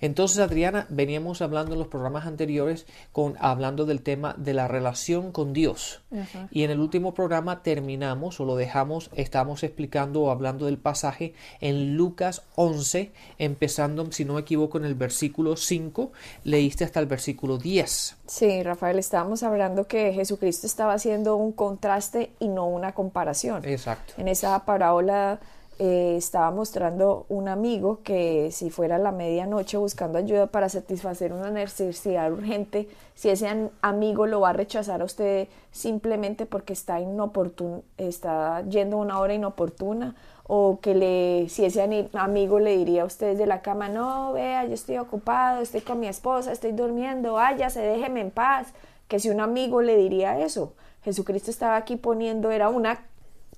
Entonces, 0.00 0.38
Adriana, 0.38 0.86
veníamos 0.88 1.42
hablando 1.42 1.72
en 1.72 1.78
los 1.78 1.88
programas 1.88 2.26
anteriores 2.26 2.86
con 3.12 3.36
hablando 3.40 3.86
del 3.86 4.02
tema 4.02 4.34
de 4.38 4.54
la 4.54 4.68
relación 4.68 5.32
con 5.32 5.52
Dios. 5.52 6.02
Y 6.50 6.64
en 6.64 6.70
el 6.70 6.80
último 6.80 7.14
programa 7.14 7.62
terminamos 7.62 8.40
o 8.40 8.44
lo 8.44 8.56
dejamos, 8.56 9.10
estamos 9.14 9.62
explicando 9.62 10.22
o 10.22 10.30
hablando 10.30 10.66
del 10.66 10.78
pasaje 10.78 11.34
en 11.60 11.96
Lucas 11.96 12.42
11, 12.56 13.12
empezando, 13.38 14.10
si 14.12 14.24
no 14.24 14.34
me 14.34 14.40
equivoco, 14.40 14.78
en 14.78 14.84
el 14.84 14.94
versículo 14.94 15.56
5, 15.56 16.12
leíste 16.44 16.84
hasta 16.84 17.00
el 17.00 17.06
versículo 17.06 17.58
10. 17.58 18.16
Sí, 18.26 18.62
Rafael, 18.62 18.98
estábamos 18.98 19.42
hablando 19.42 19.86
que 19.86 20.12
Jesucristo 20.12 20.66
estaba 20.66 20.94
haciendo 20.94 21.36
un 21.36 21.52
contraste 21.52 22.32
y 22.38 22.48
no 22.48 22.66
una 22.66 22.92
comparación. 22.92 23.64
Exacto. 23.64 24.14
En 24.16 24.28
esa 24.28 24.64
parábola 24.64 25.40
eh, 25.82 26.16
estaba 26.18 26.50
mostrando 26.50 27.24
un 27.30 27.48
amigo 27.48 28.00
que 28.04 28.50
si 28.52 28.68
fuera 28.68 28.98
la 28.98 29.12
medianoche 29.12 29.78
buscando 29.78 30.18
ayuda 30.18 30.48
para 30.48 30.68
satisfacer 30.68 31.32
una 31.32 31.50
necesidad 31.50 32.30
urgente, 32.30 32.86
si 33.14 33.30
ese 33.30 33.70
amigo 33.80 34.26
lo 34.26 34.40
va 34.40 34.50
a 34.50 34.52
rechazar 34.52 35.00
a 35.00 35.06
usted 35.06 35.48
simplemente 35.70 36.44
porque 36.44 36.74
está 36.74 37.00
inoportuno, 37.00 37.82
está 37.96 38.62
yendo 38.68 38.98
a 38.98 39.00
una 39.00 39.20
hora 39.20 39.32
inoportuna, 39.32 40.16
o 40.46 40.80
que 40.82 40.94
le, 40.94 41.48
si 41.48 41.64
ese 41.64 42.10
amigo 42.12 42.58
le 42.58 42.76
diría 42.76 43.00
a 43.00 43.06
usted 43.06 43.38
de 43.38 43.46
la 43.46 43.62
cama, 43.62 43.88
no, 43.88 44.34
vea, 44.34 44.66
yo 44.66 44.74
estoy 44.74 44.98
ocupado, 44.98 45.62
estoy 45.62 45.80
con 45.80 45.98
mi 45.98 46.08
esposa, 46.08 46.52
estoy 46.52 46.72
durmiendo, 46.72 47.32
váyase, 47.32 47.80
déjeme 47.80 48.20
en 48.20 48.30
paz, 48.30 48.74
que 49.08 49.18
si 49.18 49.30
un 49.30 49.40
amigo 49.40 49.80
le 49.80 49.96
diría 49.96 50.40
eso, 50.40 50.74
Jesucristo 51.04 51.50
estaba 51.50 51.76
aquí 51.76 51.96
poniendo, 51.96 52.50
era 52.50 52.68
una 52.68 53.00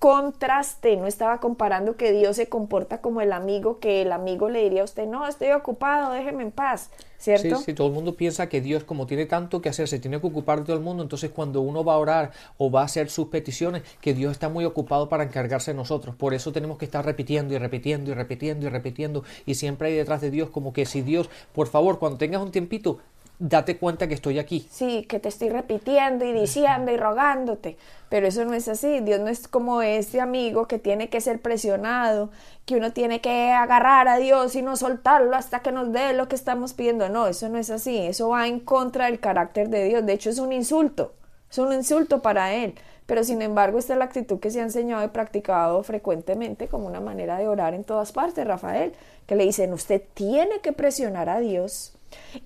contraste, 0.02 0.96
no 0.96 1.06
estaba 1.06 1.38
comparando 1.38 1.94
que 1.94 2.10
Dios 2.10 2.34
se 2.34 2.48
comporta 2.48 3.00
como 3.00 3.20
el 3.20 3.32
amigo, 3.32 3.78
que 3.78 4.02
el 4.02 4.10
amigo 4.10 4.48
le 4.48 4.64
diría 4.64 4.80
a 4.80 4.84
usted, 4.84 5.06
no, 5.06 5.28
estoy 5.28 5.52
ocupado, 5.52 6.12
déjeme 6.12 6.42
en 6.42 6.50
paz, 6.50 6.90
¿cierto? 7.18 7.58
Sí, 7.58 7.66
sí, 7.66 7.72
todo 7.72 7.86
el 7.86 7.92
mundo 7.92 8.16
piensa 8.16 8.48
que 8.48 8.60
Dios, 8.60 8.82
como 8.82 9.06
tiene 9.06 9.26
tanto 9.26 9.62
que 9.62 9.68
hacer, 9.68 9.86
se 9.86 10.00
tiene 10.00 10.20
que 10.20 10.26
ocupar 10.26 10.58
de 10.58 10.64
todo 10.64 10.74
el 10.74 10.82
mundo, 10.82 11.04
entonces 11.04 11.30
cuando 11.30 11.60
uno 11.60 11.84
va 11.84 11.94
a 11.94 11.98
orar 11.98 12.32
o 12.58 12.68
va 12.68 12.80
a 12.80 12.86
hacer 12.86 13.10
sus 13.10 13.28
peticiones, 13.28 13.84
que 14.00 14.12
Dios 14.12 14.32
está 14.32 14.48
muy 14.48 14.64
ocupado 14.64 15.08
para 15.08 15.22
encargarse 15.22 15.70
de 15.70 15.76
nosotros, 15.76 16.16
por 16.16 16.34
eso 16.34 16.50
tenemos 16.50 16.78
que 16.78 16.84
estar 16.84 17.04
repitiendo 17.04 17.54
y 17.54 17.58
repitiendo 17.58 18.10
y 18.10 18.14
repitiendo 18.14 18.66
y 18.66 18.70
repitiendo, 18.70 19.22
y 19.46 19.54
siempre 19.54 19.86
hay 19.86 19.94
detrás 19.94 20.20
de 20.20 20.32
Dios 20.32 20.50
como 20.50 20.72
que 20.72 20.84
si 20.84 21.02
Dios, 21.02 21.30
por 21.52 21.68
favor, 21.68 22.00
cuando 22.00 22.18
tengas 22.18 22.42
un 22.42 22.50
tiempito, 22.50 22.98
date 23.38 23.78
cuenta 23.78 24.06
que 24.06 24.14
estoy 24.14 24.38
aquí. 24.38 24.66
Sí, 24.70 25.04
que 25.08 25.18
te 25.18 25.28
estoy 25.28 25.48
repitiendo 25.48 26.24
y 26.24 26.32
diciendo 26.32 26.92
y 26.92 26.96
rogándote, 26.96 27.76
pero 28.08 28.26
eso 28.26 28.44
no 28.44 28.54
es 28.54 28.68
así. 28.68 29.00
Dios 29.00 29.20
no 29.20 29.28
es 29.28 29.48
como 29.48 29.82
este 29.82 30.20
amigo 30.20 30.66
que 30.66 30.78
tiene 30.78 31.08
que 31.08 31.20
ser 31.20 31.40
presionado, 31.40 32.30
que 32.66 32.76
uno 32.76 32.92
tiene 32.92 33.20
que 33.20 33.50
agarrar 33.50 34.08
a 34.08 34.18
Dios 34.18 34.54
y 34.54 34.62
no 34.62 34.76
soltarlo 34.76 35.34
hasta 35.36 35.60
que 35.60 35.72
nos 35.72 35.92
dé 35.92 36.12
lo 36.12 36.28
que 36.28 36.36
estamos 36.36 36.74
pidiendo. 36.74 37.08
No, 37.08 37.26
eso 37.26 37.48
no 37.48 37.58
es 37.58 37.70
así. 37.70 37.98
Eso 37.98 38.28
va 38.28 38.46
en 38.46 38.60
contra 38.60 39.06
del 39.06 39.18
carácter 39.18 39.68
de 39.68 39.84
Dios. 39.84 40.06
De 40.06 40.12
hecho, 40.12 40.30
es 40.30 40.38
un 40.38 40.52
insulto. 40.52 41.14
Es 41.50 41.58
un 41.58 41.72
insulto 41.72 42.22
para 42.22 42.54
Él. 42.54 42.74
Pero 43.06 43.24
sin 43.24 43.42
embargo, 43.42 43.78
esta 43.78 43.94
es 43.94 43.98
la 43.98 44.04
actitud 44.04 44.38
que 44.38 44.50
se 44.50 44.60
ha 44.60 44.62
enseñado 44.62 45.04
y 45.04 45.08
practicado 45.08 45.82
frecuentemente 45.82 46.68
como 46.68 46.86
una 46.86 47.00
manera 47.00 47.36
de 47.38 47.48
orar 47.48 47.74
en 47.74 47.84
todas 47.84 48.12
partes, 48.12 48.46
Rafael, 48.46 48.94
que 49.26 49.34
le 49.34 49.44
dicen, 49.44 49.72
usted 49.72 50.02
tiene 50.14 50.60
que 50.60 50.72
presionar 50.72 51.28
a 51.28 51.40
Dios 51.40 51.91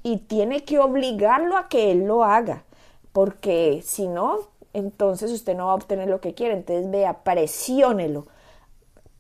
y 0.02 0.18
tiene 0.18 0.64
que 0.64 0.78
obligarlo 0.78 1.56
a 1.56 1.68
que 1.68 1.90
él 1.92 2.04
lo 2.04 2.24
haga, 2.24 2.64
porque 3.12 3.82
si 3.84 4.08
no, 4.08 4.40
entonces 4.76 5.32
usted 5.32 5.56
no 5.56 5.66
va 5.66 5.72
a 5.72 5.76
obtener 5.76 6.06
lo 6.06 6.20
que 6.20 6.34
quiere. 6.34 6.52
Entonces 6.52 6.90
vea, 6.90 7.24
presiónelo. 7.24 8.26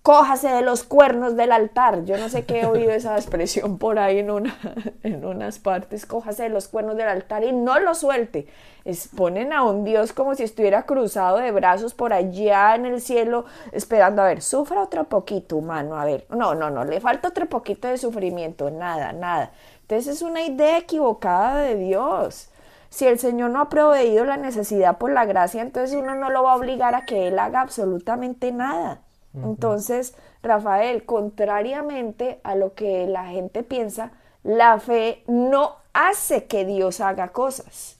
Cójase 0.02 0.48
de 0.48 0.60
los 0.60 0.84
cuernos 0.84 1.34
del 1.34 1.50
altar. 1.50 2.04
Yo 2.04 2.18
no 2.18 2.28
sé 2.28 2.44
qué 2.44 2.60
he 2.60 2.66
oído 2.66 2.90
esa 2.90 3.16
expresión 3.16 3.78
por 3.78 3.98
ahí 3.98 4.18
en, 4.18 4.30
una, 4.30 4.54
en 5.02 5.24
unas 5.24 5.58
partes. 5.58 6.04
Cójase 6.04 6.42
de 6.42 6.48
los 6.50 6.68
cuernos 6.68 6.98
del 6.98 7.08
altar 7.08 7.42
y 7.42 7.52
no 7.52 7.80
lo 7.80 7.94
suelte. 7.94 8.46
ponen 9.16 9.54
a 9.54 9.62
un 9.62 9.82
Dios 9.84 10.12
como 10.12 10.34
si 10.34 10.42
estuviera 10.42 10.84
cruzado 10.84 11.38
de 11.38 11.50
brazos 11.52 11.94
por 11.94 12.12
allá 12.12 12.74
en 12.74 12.84
el 12.84 13.00
cielo, 13.00 13.46
esperando, 13.72 14.20
a 14.20 14.26
ver, 14.26 14.42
sufra 14.42 14.82
otro 14.82 15.04
poquito, 15.04 15.56
humano, 15.56 15.98
a 15.98 16.04
ver. 16.04 16.26
No, 16.28 16.54
no, 16.54 16.68
no, 16.68 16.84
le 16.84 17.00
falta 17.00 17.28
otro 17.28 17.46
poquito 17.46 17.88
de 17.88 17.96
sufrimiento. 17.96 18.70
Nada, 18.70 19.14
nada. 19.14 19.52
Entonces 19.88 20.16
es 20.16 20.22
una 20.22 20.42
idea 20.42 20.78
equivocada 20.78 21.58
de 21.60 21.76
Dios. 21.76 22.50
Si 22.90 23.06
el 23.06 23.20
Señor 23.20 23.50
no 23.50 23.60
ha 23.60 23.68
proveído 23.68 24.24
la 24.24 24.36
necesidad 24.36 24.98
por 24.98 25.12
la 25.12 25.26
gracia, 25.26 25.62
entonces 25.62 25.96
uno 25.96 26.16
no 26.16 26.28
lo 26.30 26.42
va 26.42 26.52
a 26.52 26.56
obligar 26.56 26.96
a 26.96 27.04
que 27.04 27.28
Él 27.28 27.38
haga 27.38 27.60
absolutamente 27.60 28.50
nada. 28.50 29.02
Entonces, 29.44 30.14
Rafael, 30.42 31.04
contrariamente 31.04 32.40
a 32.42 32.54
lo 32.54 32.74
que 32.74 33.06
la 33.06 33.26
gente 33.26 33.62
piensa, 33.62 34.10
la 34.42 34.80
fe 34.80 35.22
no 35.26 35.76
hace 35.92 36.46
que 36.46 36.64
Dios 36.64 37.00
haga 37.00 37.28
cosas. 37.28 37.95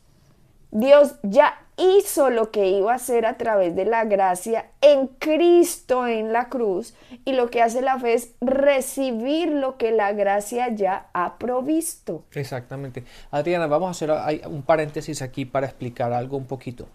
Dios 0.71 1.17
ya 1.23 1.67
hizo 1.77 2.31
lo 2.31 2.51
que 2.51 2.69
iba 2.71 2.93
a 2.93 2.97
hacer 2.97 3.27
a 3.27 3.37
través 3.37 3.77
de 3.77 3.85
la 3.85 4.05
gracia 4.05 4.71
en 4.81 5.09
Cristo 5.09 6.07
en 6.07 6.33
la 6.33 6.49
cruz 6.49 6.95
y 7.25 7.33
lo 7.33 7.51
que 7.51 7.63
hace 7.63 7.83
la 7.83 7.99
fe 7.99 8.15
es 8.15 8.35
recibir 8.41 9.49
lo 9.49 9.77
que 9.77 9.91
la 9.91 10.13
gracia 10.13 10.75
ya 10.75 11.09
ha 11.13 11.39
provisto. 11.39 12.25
Exactamente. 12.33 13.05
Adriana, 13.31 13.67
vamos 13.67 13.89
a 13.89 13.91
hacer 13.91 14.47
un 14.49 14.63
paréntesis 14.63 15.23
aquí 15.23 15.45
para 15.45 15.67
explicar 15.67 16.13
algo 16.13 16.37
un 16.37 16.47
poquito. 16.47 16.89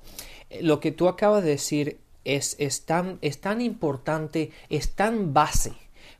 Eh, 0.49 0.63
lo 0.63 0.79
que 0.79 0.91
tú 0.91 1.07
acabas 1.07 1.43
de 1.43 1.51
decir 1.51 1.99
es, 2.23 2.55
es, 2.59 2.85
tan, 2.85 3.19
es 3.21 3.39
tan 3.39 3.61
importante, 3.61 4.51
es 4.69 4.95
tan 4.95 5.33
base 5.33 5.73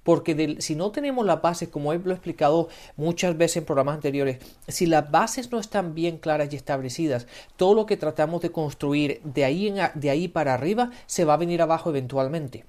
porque 0.03 0.57
si 0.59 0.75
no 0.75 0.91
tenemos 0.91 1.25
las 1.25 1.41
bases, 1.41 1.69
como 1.69 1.93
he 1.93 1.95
explicado 1.95 2.69
muchas 2.95 3.37
veces 3.37 3.57
en 3.57 3.65
programas 3.65 3.95
anteriores, 3.95 4.39
si 4.67 4.85
las 4.85 5.09
bases 5.11 5.51
no 5.51 5.59
están 5.59 5.93
bien 5.93 6.17
claras 6.17 6.51
y 6.51 6.55
establecidas, 6.55 7.27
todo 7.55 7.73
lo 7.73 7.85
que 7.85 7.97
tratamos 7.97 8.41
de 8.41 8.51
construir 8.51 9.21
de 9.23 9.45
ahí, 9.45 9.67
en, 9.67 9.77
de 9.95 10.09
ahí 10.09 10.27
para 10.27 10.53
arriba 10.53 10.91
se 11.05 11.25
va 11.25 11.35
a 11.35 11.37
venir 11.37 11.61
abajo 11.61 11.89
eventualmente. 11.89 12.65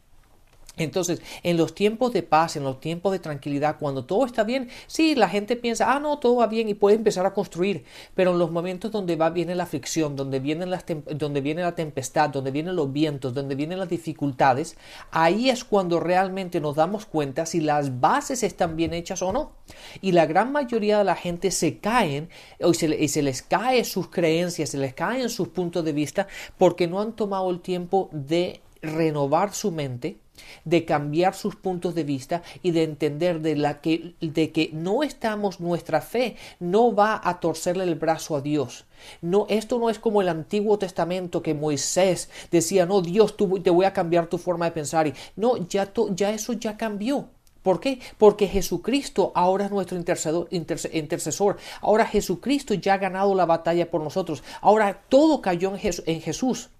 Entonces, 0.77 1.21
en 1.43 1.59
los 1.59 1.75
tiempos 1.75 2.12
de 2.12 2.22
paz, 2.22 2.56
en 2.56 2.65
los 2.65 2.81
tiempos 2.81 3.12
de 3.12 3.19
tranquilidad, 3.19 3.77
cuando 3.78 4.06
todo 4.06 4.25
está 4.25 4.43
bien, 4.43 4.71
sí, 4.87 5.15
la 5.15 5.28
gente 5.28 5.56
piensa, 5.56 5.93
ah, 5.93 6.00
no, 6.00 6.19
todo 6.19 6.37
va 6.37 6.47
bien 6.47 6.69
y 6.69 6.75
puede 6.75 6.97
empezar 6.97 7.27
a 7.27 7.34
construir, 7.34 7.84
pero 8.15 8.33
en 8.33 8.38
los 8.38 8.50
momentos 8.50 8.91
donde 8.91 9.16
va, 9.16 9.28
viene 9.28 9.55
la 9.55 9.66
fricción, 9.66 10.16
donde 10.16 10.41
viene, 10.41 10.65
las 10.65 10.84
donde 11.15 11.43
viene 11.43 11.62
la 11.62 11.75
tempestad, 11.75 12.31
donde 12.31 12.50
vienen 12.50 12.75
los 12.75 12.91
vientos, 12.91 13.34
donde 13.34 13.55
vienen 13.55 13.78
las 13.78 13.91
dificultades, 13.91 14.77
ahí 15.11 15.50
es 15.50 15.62
cuando 15.65 16.00
realmente 16.00 16.61
nos 16.61 16.77
damos 16.77 17.05
cuenta 17.05 17.44
si 17.44 17.61
las 17.61 18.00
bases 18.00 18.43
están 18.43 18.75
bien 18.75 18.94
hechas 18.94 19.21
o 19.21 19.32
no. 19.32 19.53
Y 20.00 20.12
la 20.12 20.25
gran 20.25 20.53
mayoría 20.53 20.99
de 20.99 21.05
la 21.05 21.16
gente 21.16 21.50
se 21.50 21.78
caen 21.78 22.31
y 22.59 22.75
se, 22.75 22.87
y 22.87 23.09
se 23.09 23.22
les 23.22 23.43
cae 23.43 23.84
sus 23.84 24.09
creencias, 24.09 24.71
se 24.71 24.78
les 24.78 24.94
caen 24.94 25.28
sus 25.28 25.49
puntos 25.49 25.84
de 25.84 25.93
vista 25.93 26.28
porque 26.56 26.88
no 26.88 27.00
han 27.00 27.12
tomado 27.12 27.50
el 27.50 27.61
tiempo 27.61 28.09
de 28.12 28.61
renovar 28.82 29.55
su 29.55 29.71
mente, 29.71 30.19
de 30.65 30.85
cambiar 30.85 31.35
sus 31.35 31.57
puntos 31.57 31.95
de 31.95 32.05
vista 32.05 32.43
y 32.63 32.71
de 32.73 32.85
entender 32.85 33.41
de, 33.41 33.57
la 33.57 33.81
que, 33.81 34.15
de 34.21 34.53
que 34.53 34.71
no 34.73 35.03
estamos, 35.03 35.61
nuestra 35.61 36.01
fe 36.01 36.37
no 36.61 36.95
va 36.95 37.21
a 37.23 37.41
torcerle 37.41 37.85
el 37.85 37.95
brazo 37.95 38.37
a 38.37 38.41
Dios. 38.41 38.85
No, 39.21 39.47
esto 39.49 39.79
no 39.79 39.91
es 39.91 39.99
como 39.99 40.23
el 40.23 40.29
Antiguo 40.29 40.79
Testamento 40.79 41.43
que 41.43 41.55
Moisés 41.55 42.29
decía, 42.50 42.87
no, 42.87 43.03
Dios, 43.03 43.37
tú, 43.37 43.61
te 43.61 43.71
voy 43.71 43.85
a 43.85 43.93
cambiar 43.93 44.26
tu 44.26 44.38
forma 44.38 44.67
de 44.67 44.73
pensar. 44.73 45.06
Y, 45.06 45.15
no, 45.37 45.56
ya, 45.69 45.93
ya 46.11 46.31
eso 46.31 46.53
ya 46.53 46.76
cambió. 46.76 47.29
¿Por 47.62 47.79
qué? 47.79 48.00
Porque 48.19 48.49
Jesucristo 48.49 49.31
ahora 49.35 49.67
es 49.67 49.71
nuestro 49.71 49.97
intercesor, 49.97 50.49
intercesor. 50.50 51.59
Ahora 51.81 52.06
Jesucristo 52.06 52.75
ya 52.75 52.94
ha 52.94 52.99
ganado 52.99 53.35
la 53.35 53.47
batalla 53.47 53.88
por 53.88 54.03
nosotros. 54.03 54.43
Ahora 54.61 55.03
todo 55.09 55.41
cayó 55.41 55.73
en 55.75 56.21
Jesús 56.21 56.71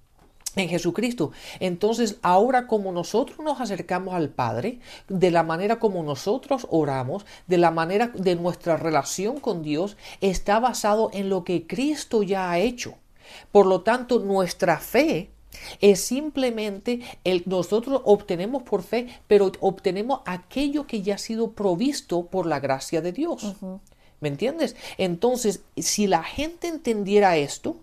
en 0.57 0.69
Jesucristo. 0.69 1.33
Entonces, 1.61 2.17
ahora 2.23 2.67
como 2.67 2.93
nosotros 2.93 3.39
nos 3.39 3.61
acercamos 3.61 4.15
al 4.15 4.29
Padre, 4.29 4.81
de 5.09 5.31
la 5.31 5.43
manera 5.43 5.79
como 5.79 6.03
nosotros 6.03 6.67
oramos, 6.71 7.25
de 7.47 7.59
la 7.59 7.71
manera 7.71 8.09
de 8.09 8.37
nuestra 8.37 8.77
relación 8.77 9.41
con 9.41 9.63
Dios, 9.63 9.97
está 10.21 10.61
basado 10.61 11.11
en 11.13 11.29
lo 11.29 11.45
que 11.45 11.67
Cristo 11.67 12.23
ya 12.23 12.51
ha 12.51 12.59
hecho. 12.59 12.95
Por 13.51 13.67
lo 13.67 13.81
tanto, 13.81 14.19
nuestra 14.19 14.79
fe 14.79 15.31
es 15.81 16.01
simplemente 16.01 17.01
el 17.25 17.43
nosotros 17.47 18.03
obtenemos 18.05 18.63
por 18.63 18.83
fe, 18.83 19.09
pero 19.27 19.53
obtenemos 19.61 20.21
aquello 20.25 20.87
que 20.87 21.03
ya 21.03 21.17
ha 21.17 21.19
sido 21.19 21.53
provisto 21.53 22.27
por 22.27 22.47
la 22.47 22.61
gracia 22.61 23.01
de 23.01 23.13
Dios. 23.13 23.55
¿Me 24.21 24.29
entiendes? 24.29 24.77
Entonces, 24.99 25.63
si 25.77 26.07
la 26.07 26.23
gente 26.23 26.69
entendiera 26.69 27.37
esto, 27.37 27.77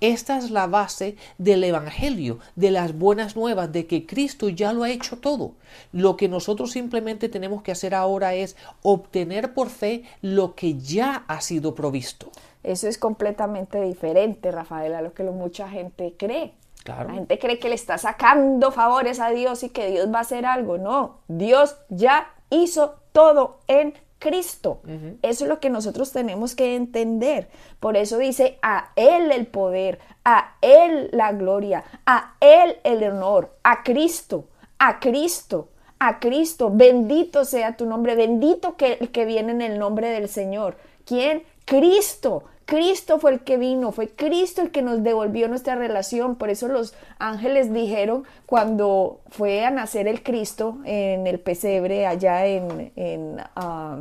Esta 0.00 0.38
es 0.38 0.50
la 0.50 0.66
base 0.66 1.16
del 1.38 1.64
Evangelio, 1.64 2.38
de 2.54 2.70
las 2.70 2.96
buenas 2.96 3.36
nuevas, 3.36 3.72
de 3.72 3.86
que 3.86 4.06
Cristo 4.06 4.48
ya 4.48 4.72
lo 4.72 4.82
ha 4.82 4.90
hecho 4.90 5.18
todo. 5.18 5.52
Lo 5.92 6.16
que 6.16 6.28
nosotros 6.28 6.72
simplemente 6.72 7.28
tenemos 7.28 7.62
que 7.62 7.72
hacer 7.72 7.94
ahora 7.94 8.34
es 8.34 8.56
obtener 8.82 9.54
por 9.54 9.70
fe 9.70 10.04
lo 10.22 10.54
que 10.54 10.78
ya 10.78 11.24
ha 11.28 11.40
sido 11.40 11.74
provisto. 11.74 12.30
Eso 12.62 12.88
es 12.88 12.98
completamente 12.98 13.80
diferente, 13.80 14.50
Rafael, 14.50 14.94
a 14.94 15.02
lo 15.02 15.14
que 15.14 15.22
mucha 15.22 15.68
gente 15.68 16.14
cree. 16.16 16.52
Claro. 16.84 17.08
La 17.08 17.14
gente 17.14 17.38
cree 17.38 17.58
que 17.58 17.68
le 17.68 17.74
está 17.74 17.98
sacando 17.98 18.70
favores 18.70 19.20
a 19.20 19.30
Dios 19.30 19.62
y 19.62 19.70
que 19.70 19.90
Dios 19.90 20.12
va 20.12 20.18
a 20.18 20.22
hacer 20.22 20.46
algo. 20.46 20.78
No, 20.78 21.18
Dios 21.28 21.76
ya 21.88 22.32
hizo 22.50 22.96
todo 23.12 23.58
en 23.66 23.94
Cristo. 24.18 24.80
Eso 25.22 25.44
es 25.44 25.48
lo 25.48 25.60
que 25.60 25.70
nosotros 25.70 26.12
tenemos 26.12 26.54
que 26.54 26.74
entender. 26.74 27.48
Por 27.80 27.96
eso 27.96 28.18
dice, 28.18 28.58
a 28.62 28.92
Él 28.96 29.30
el 29.30 29.46
poder, 29.46 29.98
a 30.24 30.56
Él 30.62 31.10
la 31.12 31.32
gloria, 31.32 31.84
a 32.06 32.34
Él 32.40 32.78
el 32.84 33.04
honor, 33.04 33.56
a 33.62 33.82
Cristo, 33.82 34.48
a 34.78 35.00
Cristo, 35.00 35.68
a 35.98 36.18
Cristo. 36.18 36.70
Bendito 36.72 37.44
sea 37.44 37.76
tu 37.76 37.86
nombre, 37.86 38.16
bendito 38.16 38.76
que, 38.76 38.96
que 39.12 39.24
viene 39.24 39.52
en 39.52 39.62
el 39.62 39.78
nombre 39.78 40.08
del 40.08 40.28
Señor. 40.28 40.76
¿Quién? 41.04 41.44
Cristo. 41.64 42.44
Cristo 42.66 43.18
fue 43.20 43.32
el 43.32 43.40
que 43.40 43.56
vino, 43.56 43.92
fue 43.92 44.08
Cristo 44.08 44.60
el 44.60 44.70
que 44.72 44.82
nos 44.82 45.02
devolvió 45.02 45.48
nuestra 45.48 45.76
relación. 45.76 46.34
Por 46.34 46.50
eso 46.50 46.66
los 46.68 46.94
ángeles 47.18 47.72
dijeron 47.72 48.24
cuando 48.44 49.20
fue 49.30 49.64
a 49.64 49.70
nacer 49.70 50.08
el 50.08 50.22
Cristo 50.22 50.78
en 50.84 51.26
el 51.28 51.38
pesebre 51.38 52.06
allá 52.06 52.44
en, 52.46 52.92
en 52.96 53.36
ah, 53.54 53.98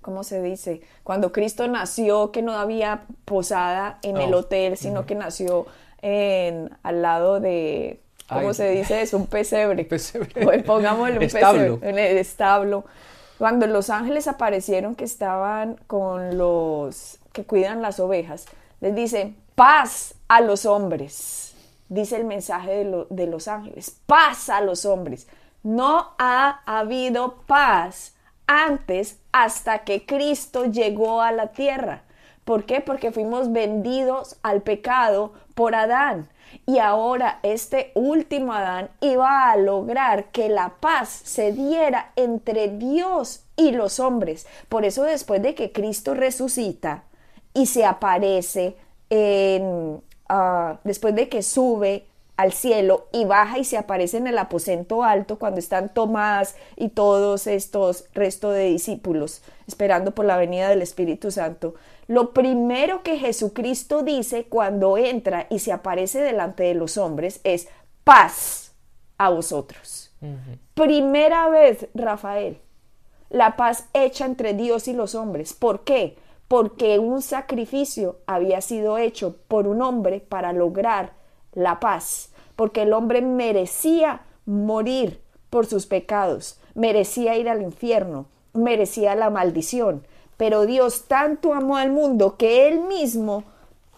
¿cómo 0.00 0.22
se 0.22 0.40
dice? 0.42 0.80
Cuando 1.02 1.32
Cristo 1.32 1.66
nació, 1.66 2.30
que 2.30 2.40
no 2.40 2.52
había 2.52 3.02
posada 3.24 3.98
en 4.02 4.16
el 4.18 4.32
Oh, 4.32 4.38
hotel, 4.38 4.76
sino 4.76 5.04
que 5.04 5.16
nació 5.16 5.66
en, 6.02 6.70
al 6.84 7.02
lado 7.02 7.40
de, 7.40 8.00
¿cómo 8.28 8.48
Ay. 8.50 8.54
se 8.54 8.70
dice? 8.70 9.02
Es 9.02 9.12
un 9.12 9.26
pesebre. 9.26 9.84
Pesebre. 9.88 10.44
Pues 10.44 10.62
pongámosle 10.62 11.16
un 11.16 11.22
Establo. 11.24 11.80
pesebre, 11.80 11.88
en 11.90 11.98
el 11.98 12.18
establo. 12.18 12.84
Cuando 13.38 13.66
los 13.66 13.90
ángeles 13.90 14.28
aparecieron 14.28 14.94
que 14.94 15.04
estaban 15.04 15.76
con 15.88 16.38
los 16.38 17.18
que 17.36 17.44
cuidan 17.44 17.82
las 17.82 18.00
ovejas, 18.00 18.46
les 18.80 18.94
dice, 18.94 19.34
paz 19.54 20.14
a 20.26 20.40
los 20.40 20.64
hombres. 20.64 21.54
Dice 21.90 22.16
el 22.16 22.24
mensaje 22.24 22.82
de, 22.82 23.06
de 23.10 23.26
los 23.26 23.46
ángeles, 23.46 24.00
paz 24.06 24.48
a 24.48 24.62
los 24.62 24.86
hombres. 24.86 25.28
No 25.62 26.14
ha 26.18 26.62
habido 26.64 27.42
paz 27.46 28.14
antes 28.46 29.18
hasta 29.32 29.80
que 29.80 30.06
Cristo 30.06 30.64
llegó 30.64 31.20
a 31.20 31.30
la 31.30 31.48
tierra. 31.48 32.04
¿Por 32.46 32.64
qué? 32.64 32.80
Porque 32.80 33.12
fuimos 33.12 33.52
vendidos 33.52 34.36
al 34.42 34.62
pecado 34.62 35.34
por 35.54 35.74
Adán. 35.74 36.30
Y 36.64 36.78
ahora 36.78 37.38
este 37.42 37.92
último 37.94 38.54
Adán 38.54 38.88
iba 39.02 39.50
a 39.50 39.56
lograr 39.56 40.30
que 40.30 40.48
la 40.48 40.70
paz 40.80 41.10
se 41.10 41.52
diera 41.52 42.12
entre 42.16 42.68
Dios 42.68 43.44
y 43.56 43.72
los 43.72 44.00
hombres. 44.00 44.46
Por 44.70 44.86
eso 44.86 45.02
después 45.02 45.42
de 45.42 45.54
que 45.54 45.72
Cristo 45.72 46.14
resucita 46.14 47.02
y 47.56 47.64
se 47.66 47.86
aparece 47.86 48.76
en, 49.08 50.02
ah, 50.28 50.78
después 50.84 51.14
de 51.14 51.30
que 51.30 51.42
sube 51.42 52.06
al 52.36 52.52
cielo 52.52 53.06
y 53.12 53.24
baja 53.24 53.58
y 53.58 53.64
se 53.64 53.78
aparece 53.78 54.18
en 54.18 54.26
el 54.26 54.36
aposento 54.36 55.02
alto 55.02 55.38
cuando 55.38 55.58
están 55.58 55.88
Tomás 55.88 56.54
y 56.76 56.90
todos 56.90 57.46
estos 57.46 58.04
resto 58.12 58.50
de 58.50 58.66
discípulos 58.66 59.40
esperando 59.66 60.14
por 60.14 60.26
la 60.26 60.36
venida 60.36 60.68
del 60.68 60.82
Espíritu 60.82 61.30
Santo. 61.30 61.74
Lo 62.08 62.34
primero 62.34 63.02
que 63.02 63.18
Jesucristo 63.18 64.02
dice 64.02 64.44
cuando 64.44 64.98
entra 64.98 65.46
y 65.48 65.60
se 65.60 65.72
aparece 65.72 66.20
delante 66.20 66.64
de 66.64 66.74
los 66.74 66.98
hombres 66.98 67.40
es 67.42 67.68
paz 68.04 68.74
a 69.16 69.30
vosotros. 69.30 70.12
Primera 70.74 71.48
vez, 71.48 71.88
Rafael, 71.94 72.58
la 73.30 73.56
paz 73.56 73.86
hecha 73.94 74.26
entre 74.26 74.52
Dios 74.52 74.88
y 74.88 74.92
los 74.92 75.14
hombres. 75.14 75.54
¿Por 75.54 75.84
qué? 75.84 76.16
Porque 76.48 76.98
un 76.98 77.22
sacrificio 77.22 78.18
había 78.26 78.60
sido 78.60 78.98
hecho 78.98 79.36
por 79.48 79.66
un 79.66 79.82
hombre 79.82 80.20
para 80.20 80.52
lograr 80.52 81.12
la 81.52 81.80
paz, 81.80 82.30
porque 82.54 82.82
el 82.82 82.92
hombre 82.92 83.22
merecía 83.22 84.20
morir 84.44 85.20
por 85.50 85.66
sus 85.66 85.86
pecados, 85.86 86.60
merecía 86.74 87.36
ir 87.36 87.48
al 87.48 87.62
infierno, 87.62 88.26
merecía 88.52 89.14
la 89.14 89.30
maldición, 89.30 90.04
pero 90.36 90.66
Dios 90.66 91.06
tanto 91.08 91.54
amó 91.54 91.76
al 91.76 91.90
mundo 91.90 92.36
que 92.36 92.68
él 92.68 92.80
mismo 92.80 93.44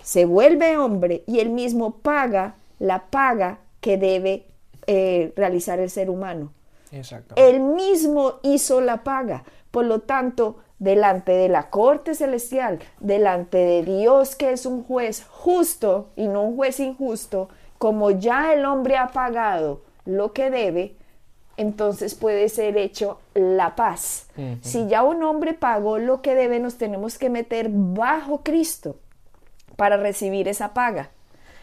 se 0.02 0.24
vuelve 0.24 0.76
hombre 0.76 1.24
y 1.26 1.40
él 1.40 1.50
mismo 1.50 1.96
paga 1.98 2.54
la 2.78 3.10
paga 3.10 3.58
que 3.80 3.96
debe 3.96 4.46
eh, 4.86 5.32
realizar 5.36 5.80
el 5.80 5.90
ser 5.90 6.10
humano. 6.10 6.52
Exacto. 6.92 7.34
Él 7.36 7.60
mismo 7.60 8.34
hizo 8.42 8.80
la 8.80 9.04
paga. 9.04 9.44
Por 9.70 9.84
lo 9.84 10.00
tanto, 10.00 10.56
delante 10.78 11.32
de 11.32 11.48
la 11.48 11.70
corte 11.70 12.14
celestial, 12.14 12.78
delante 13.00 13.58
de 13.58 13.82
Dios 13.82 14.36
que 14.36 14.52
es 14.52 14.66
un 14.66 14.84
juez 14.84 15.26
justo 15.28 16.10
y 16.16 16.28
no 16.28 16.42
un 16.42 16.56
juez 16.56 16.80
injusto, 16.80 17.48
como 17.78 18.10
ya 18.10 18.52
el 18.52 18.64
hombre 18.64 18.96
ha 18.96 19.08
pagado 19.08 19.82
lo 20.04 20.32
que 20.32 20.50
debe, 20.50 20.96
entonces 21.56 22.14
puede 22.14 22.48
ser 22.48 22.76
hecho 22.76 23.18
la 23.34 23.74
paz. 23.74 24.28
Si 24.62 24.86
ya 24.86 25.02
un 25.02 25.22
hombre 25.24 25.54
pagó 25.54 25.98
lo 25.98 26.22
que 26.22 26.36
debe, 26.36 26.60
nos 26.60 26.78
tenemos 26.78 27.18
que 27.18 27.30
meter 27.30 27.68
bajo 27.70 28.42
Cristo 28.44 28.96
para 29.76 29.96
recibir 29.96 30.46
esa 30.46 30.72
paga. 30.72 31.10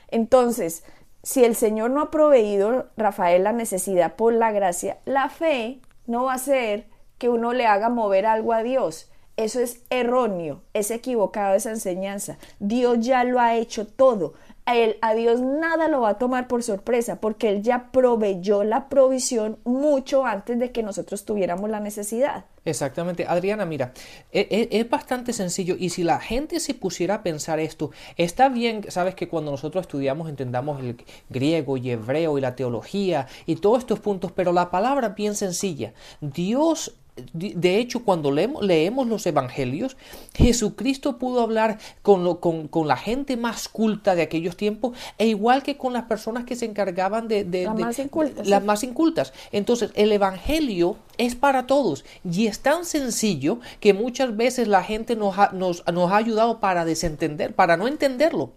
Entonces, 0.10 0.84
si 1.24 1.44
el 1.44 1.56
Señor 1.56 1.92
no 1.92 2.02
ha 2.02 2.12
proveído, 2.12 2.88
Rafael, 2.98 3.44
la 3.44 3.54
necesidad 3.54 4.16
por 4.16 4.34
la 4.34 4.52
gracia, 4.52 4.98
la 5.06 5.30
fe 5.30 5.80
no 6.08 6.26
va 6.26 6.34
a 6.34 6.40
ser 6.40 6.86
que 7.18 7.30
uno 7.30 7.54
le 7.54 7.66
haga 7.66 7.90
mover 7.90 8.26
algo 8.26 8.54
a 8.54 8.64
Dios. 8.64 9.10
Eso 9.38 9.60
es 9.60 9.82
erróneo, 9.90 10.62
es 10.74 10.92
equivocado 10.92 11.56
esa 11.56 11.72
enseñanza. 11.72 12.38
Dios 12.60 13.00
ya 13.02 13.24
lo 13.26 13.42
ha 13.42 13.56
hecho 13.56 13.86
todo. 13.86 14.34
A, 14.68 14.78
él, 14.78 14.98
a 15.02 15.14
Dios 15.14 15.42
nada 15.42 15.90
lo 15.90 16.02
va 16.02 16.10
a 16.10 16.18
tomar 16.18 16.48
por 16.48 16.64
sorpresa 16.64 17.20
porque 17.22 17.50
Él 17.50 17.62
ya 17.62 17.92
proveyó 17.92 18.64
la 18.64 18.90
provisión 18.90 19.60
mucho 19.64 20.26
antes 20.26 20.58
de 20.58 20.72
que 20.72 20.82
nosotros 20.82 21.24
tuviéramos 21.24 21.70
la 21.70 21.80
necesidad. 21.80 22.46
Exactamente. 22.64 23.28
Adriana, 23.28 23.66
mira, 23.66 23.94
e- 24.32 24.48
e- 24.50 24.80
es, 24.80 24.90
bastante 24.90 25.34
sencillo 25.34 25.76
y 25.78 25.90
si 25.90 26.04
la 26.04 26.20
gente 26.20 26.60
se 26.60 26.74
pusiera 26.74 27.16
a 27.16 27.24
pensar 27.24 27.60
esto, 27.60 27.92
está 28.18 28.50
bien, 28.50 28.90
sabes 28.90 29.14
que 29.14 29.28
cuando 29.28 29.52
nosotros 29.52 29.82
estudiamos 29.84 30.30
entendamos 30.30 30.80
el 30.80 30.98
griego 31.30 31.78
y 31.78 31.92
hebreo 31.92 32.40
y 32.40 32.42
la 32.42 32.56
teología 32.56 33.28
y 33.46 33.58
todos 33.58 33.80
estos 33.80 34.00
puntos, 34.00 34.32
pero 34.32 34.52
la 34.52 34.72
palabra 34.72 35.10
bien 35.10 35.36
sencilla. 35.36 35.94
Dios 36.22 36.96
de 37.34 37.78
hecho, 37.80 38.04
cuando 38.04 38.30
leemos, 38.32 38.64
leemos 38.66 39.08
los 39.08 39.26
evangelios, 39.26 39.96
Jesucristo 40.34 41.18
pudo 41.18 41.42
hablar 41.42 41.80
con, 42.02 42.24
lo- 42.24 42.40
con- 42.42 42.68
con 42.68 42.88
la 42.88 42.98
gente 42.98 43.38
más 43.38 43.70
culta 43.70 44.16
de 44.16 44.22
aquellos 44.22 44.58
tiempos, 44.58 44.98
e 45.18 45.28
igual 45.28 45.64
que 45.64 45.78
con 45.78 45.94
las 45.94 46.04
personas 46.04 46.44
que 46.44 46.56
se 46.56 46.66
encargaban 46.66 47.28
de... 47.28 47.44
de- 47.46 47.64
Las 47.66 47.76
de- 47.78 47.84
más 47.84 48.00
incultas, 48.00 48.48
las 48.48 48.64
más 48.64 48.84
incultas. 48.84 49.34
Entonces, 49.52 49.92
el 49.96 50.12
evangelio 50.12 50.98
es 51.18 51.36
para 51.36 51.66
todos 51.68 52.04
y 52.30 52.48
es 52.48 52.60
tan 52.60 52.84
sencillo 52.84 53.60
que 53.80 53.94
muchas 53.94 54.36
veces 54.36 54.68
la 54.68 54.84
gente 54.84 55.16
nos 55.16 55.38
ha, 55.40 55.52
nos, 55.54 55.84
nos 55.94 56.12
ha 56.12 56.18
ayudado 56.18 56.60
para 56.60 56.84
desentender, 56.84 57.56
para 57.56 57.78
no 57.78 57.88
entenderlo. 57.88 58.52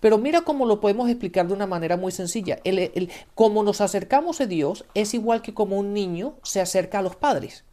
Pero 0.00 0.18
mira 0.18 0.42
cómo 0.42 0.66
lo 0.66 0.80
podemos 0.80 1.08
explicar 1.08 1.46
de 1.48 1.54
una 1.54 1.66
manera 1.66 1.96
muy 1.96 2.12
sencilla. 2.12 2.58
El, 2.64 2.78
el- 2.78 3.10
cómo 3.34 3.62
nos 3.62 3.80
acercamos 3.80 4.40
a 4.42 4.46
Dios 4.46 4.84
es 4.94 5.14
igual 5.14 5.40
que 5.40 5.54
como 5.54 5.78
un 5.78 5.94
niño 5.94 6.34
se 6.42 6.60
acerca 6.60 6.98
a 6.98 7.02
los 7.02 7.16
padres. 7.16 7.64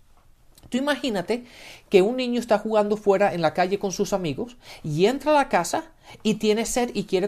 Tú 0.71 0.77
imagínate 0.77 1.43
que 1.89 2.01
un 2.01 2.15
niño 2.15 2.39
está 2.39 2.57
jugando 2.57 2.95
fuera 2.95 3.33
en 3.33 3.41
la 3.41 3.53
calle 3.53 3.77
con 3.77 3.91
sus 3.91 4.13
amigos 4.13 4.55
y 4.85 5.05
entra 5.05 5.31
a 5.33 5.35
la 5.35 5.49
casa 5.49 5.83
y 6.23 6.35
tiene 6.35 6.65
sed 6.65 6.91
y 6.93 7.03
quiere 7.03 7.27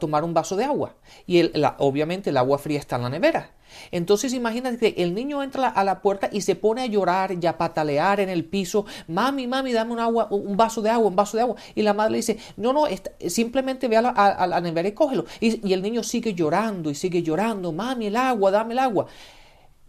tomar 0.00 0.24
un 0.24 0.32
vaso 0.32 0.56
de 0.56 0.64
agua. 0.64 0.94
Y 1.26 1.38
el- 1.40 1.52
obviamente 1.76 2.30
el 2.30 2.38
agua 2.38 2.56
fría 2.56 2.78
está 2.78 2.96
en 2.96 3.02
la 3.02 3.10
nevera. 3.10 3.50
Entonces 3.90 4.32
imagínate 4.32 4.78
que 4.94 5.02
el 5.02 5.14
niño 5.14 5.42
entra 5.42 5.68
a 5.68 5.84
la 5.84 6.00
puerta 6.00 6.30
y 6.32 6.40
se 6.40 6.56
pone 6.56 6.80
a 6.80 6.86
llorar 6.86 7.36
y 7.38 7.46
a 7.46 7.58
patalear 7.58 8.18
en 8.20 8.30
el 8.30 8.46
piso. 8.46 8.86
Mami, 9.08 9.46
mami, 9.46 9.72
dame 9.74 9.92
un, 9.92 9.98
agua, 10.00 10.28
un 10.30 10.56
vaso 10.56 10.80
de 10.80 10.88
agua, 10.88 11.08
un 11.08 11.16
vaso 11.16 11.36
de 11.36 11.42
agua. 11.42 11.56
Y 11.74 11.82
la 11.82 11.92
madre 11.92 12.12
le 12.12 12.16
dice, 12.18 12.38
no, 12.56 12.72
no, 12.72 12.84
simplemente 13.28 13.88
ve 13.88 13.98
a 13.98 14.02
la, 14.02 14.08
a- 14.10 14.46
la 14.46 14.60
nevera 14.62 14.88
y 14.88 14.92
cógelo. 14.92 15.26
Y 15.40 15.70
el 15.70 15.82
niño 15.82 16.02
sigue 16.02 16.32
llorando 16.32 16.88
y 16.90 16.94
sigue 16.94 17.22
llorando. 17.22 17.72
Mami, 17.72 18.06
el 18.06 18.16
agua, 18.16 18.50
dame 18.50 18.72
el 18.72 18.78
agua. 18.78 19.06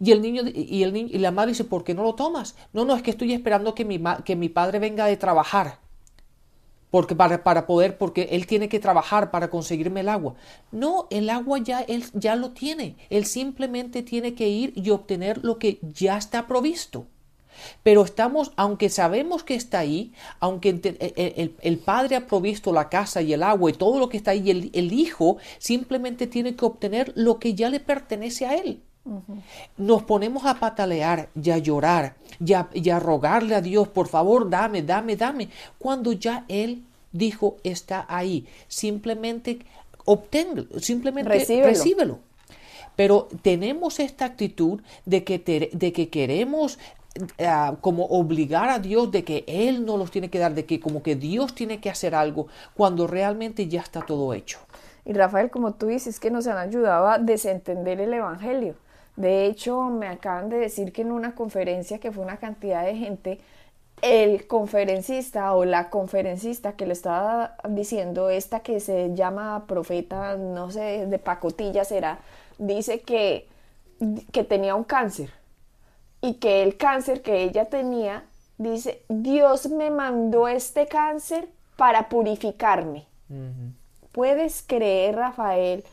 Y 0.00 0.10
el 0.12 0.22
niño 0.22 0.42
y 0.52 0.82
el 0.82 0.92
niño 0.92 1.08
y 1.12 1.18
la 1.18 1.30
madre 1.30 1.52
dice, 1.52 1.64
¿por 1.64 1.84
qué 1.84 1.94
no 1.94 2.02
lo 2.02 2.14
tomas? 2.14 2.56
No, 2.72 2.84
no, 2.84 2.96
es 2.96 3.02
que 3.02 3.10
estoy 3.10 3.32
esperando 3.32 3.74
que 3.74 3.84
mi, 3.84 4.02
que 4.24 4.36
mi 4.36 4.48
padre 4.48 4.78
venga 4.78 5.06
de 5.06 5.16
trabajar. 5.16 5.78
Porque 6.90 7.16
para, 7.16 7.42
para 7.42 7.66
poder, 7.66 7.98
porque 7.98 8.28
él 8.32 8.46
tiene 8.46 8.68
que 8.68 8.78
trabajar 8.78 9.30
para 9.30 9.50
conseguirme 9.50 10.00
el 10.00 10.08
agua. 10.08 10.34
No, 10.70 11.08
el 11.10 11.28
agua 11.30 11.58
ya 11.58 11.80
él 11.80 12.04
ya 12.12 12.36
lo 12.36 12.50
tiene. 12.50 12.96
Él 13.10 13.24
simplemente 13.24 14.02
tiene 14.02 14.34
que 14.34 14.48
ir 14.48 14.72
y 14.76 14.90
obtener 14.90 15.44
lo 15.44 15.58
que 15.58 15.78
ya 15.82 16.16
está 16.16 16.46
provisto. 16.46 17.06
Pero 17.82 18.04
estamos, 18.04 18.52
aunque 18.56 18.88
sabemos 18.88 19.44
que 19.44 19.54
está 19.54 19.78
ahí, 19.80 20.12
aunque 20.40 20.70
el, 21.62 21.78
padre 21.78 22.16
ha 22.16 22.26
provisto 22.26 22.72
la 22.72 22.88
casa 22.88 23.22
y 23.22 23.32
el 23.32 23.42
agua 23.42 23.70
y 23.70 23.74
todo 23.74 23.98
lo 23.98 24.08
que 24.08 24.16
está 24.16 24.32
ahí, 24.32 24.50
el, 24.50 24.70
el 24.72 24.92
hijo 24.92 25.38
simplemente 25.58 26.26
tiene 26.26 26.56
que 26.56 26.64
obtener 26.64 27.12
lo 27.14 27.38
que 27.38 27.54
ya 27.54 27.70
le 27.70 27.80
pertenece 27.80 28.46
a 28.46 28.54
él. 28.54 28.82
Nos 29.76 30.02
ponemos 30.04 30.46
a 30.46 30.54
patalear 30.54 31.28
y 31.40 31.50
a 31.50 31.58
llorar 31.58 32.16
y 32.40 32.90
a, 32.90 32.98
rogarle 32.98 33.54
a 33.54 33.60
Dios, 33.60 33.88
por 33.88 34.08
favor, 34.08 34.48
dame, 34.48 34.82
dame, 34.82 35.16
dame, 35.16 35.48
cuando 35.78 36.12
ya 36.12 36.44
Él 36.48 36.84
dijo 37.12 37.58
está 37.62 38.06
ahí. 38.08 38.46
Simplemente 38.66 39.60
obténlo, 40.04 40.66
simplemente 40.80 41.30
recíbelo. 41.30 42.20
Pero 42.96 43.28
tenemos 43.42 44.00
esta 44.00 44.24
actitud 44.24 44.80
de 45.04 45.24
que, 45.24 45.70
de 45.72 45.92
que 45.92 46.08
queremos 46.08 46.78
eh, 47.38 47.48
como 47.80 48.06
obligar 48.06 48.70
a 48.70 48.80
Dios 48.80 49.10
de 49.12 49.22
que 49.22 49.44
Él 49.46 49.86
no 49.86 49.96
los 49.96 50.10
tiene 50.10 50.30
que 50.30 50.38
dar, 50.38 50.54
de 50.54 50.64
que 50.64 50.80
como 50.80 51.02
que 51.02 51.14
Dios 51.14 51.54
tiene 51.54 51.80
que 51.80 51.88
hacer 51.88 52.14
algo 52.14 52.48
cuando 52.74 53.06
realmente 53.06 53.68
ya 53.68 53.82
está 53.82 54.00
todo 54.02 54.34
hecho. 54.34 54.58
Y 55.04 55.12
Rafael, 55.12 55.50
como 55.50 55.74
tú 55.74 55.86
dices, 55.86 56.18
que 56.18 56.30
nos 56.30 56.46
han 56.46 56.56
ayudado 56.56 57.08
a 57.08 57.18
desentender 57.18 58.00
el 58.00 58.14
Evangelio. 58.14 58.74
De 59.16 59.46
hecho, 59.46 59.82
me 59.84 60.08
acaban 60.08 60.48
de 60.48 60.58
decir 60.58 60.92
que 60.92 61.02
en 61.02 61.12
una 61.12 61.34
conferencia 61.34 61.98
que 61.98 62.10
fue 62.10 62.24
una 62.24 62.38
cantidad 62.38 62.84
de 62.84 62.96
gente, 62.96 63.40
el 64.02 64.46
conferencista 64.46 65.54
o 65.54 65.64
la 65.64 65.88
conferencista 65.88 66.72
que 66.72 66.86
le 66.86 66.92
estaba 66.92 67.56
diciendo, 67.68 68.28
esta 68.28 68.60
que 68.60 68.80
se 68.80 69.14
llama 69.14 69.66
profeta, 69.66 70.36
no 70.36 70.70
sé, 70.70 71.06
de 71.06 71.18
pacotilla 71.18 71.84
será, 71.84 72.18
dice 72.58 73.00
que, 73.00 73.48
que 74.32 74.44
tenía 74.44 74.74
un 74.74 74.84
cáncer 74.84 75.30
y 76.20 76.34
que 76.34 76.62
el 76.62 76.76
cáncer 76.76 77.22
que 77.22 77.42
ella 77.42 77.66
tenía, 77.66 78.24
dice, 78.58 79.02
Dios 79.08 79.68
me 79.68 79.90
mandó 79.90 80.48
este 80.48 80.86
cáncer 80.86 81.48
para 81.76 82.08
purificarme. 82.08 83.06
¿Puedes 84.12 84.62
creer, 84.62 85.16
Rafael? 85.16 85.84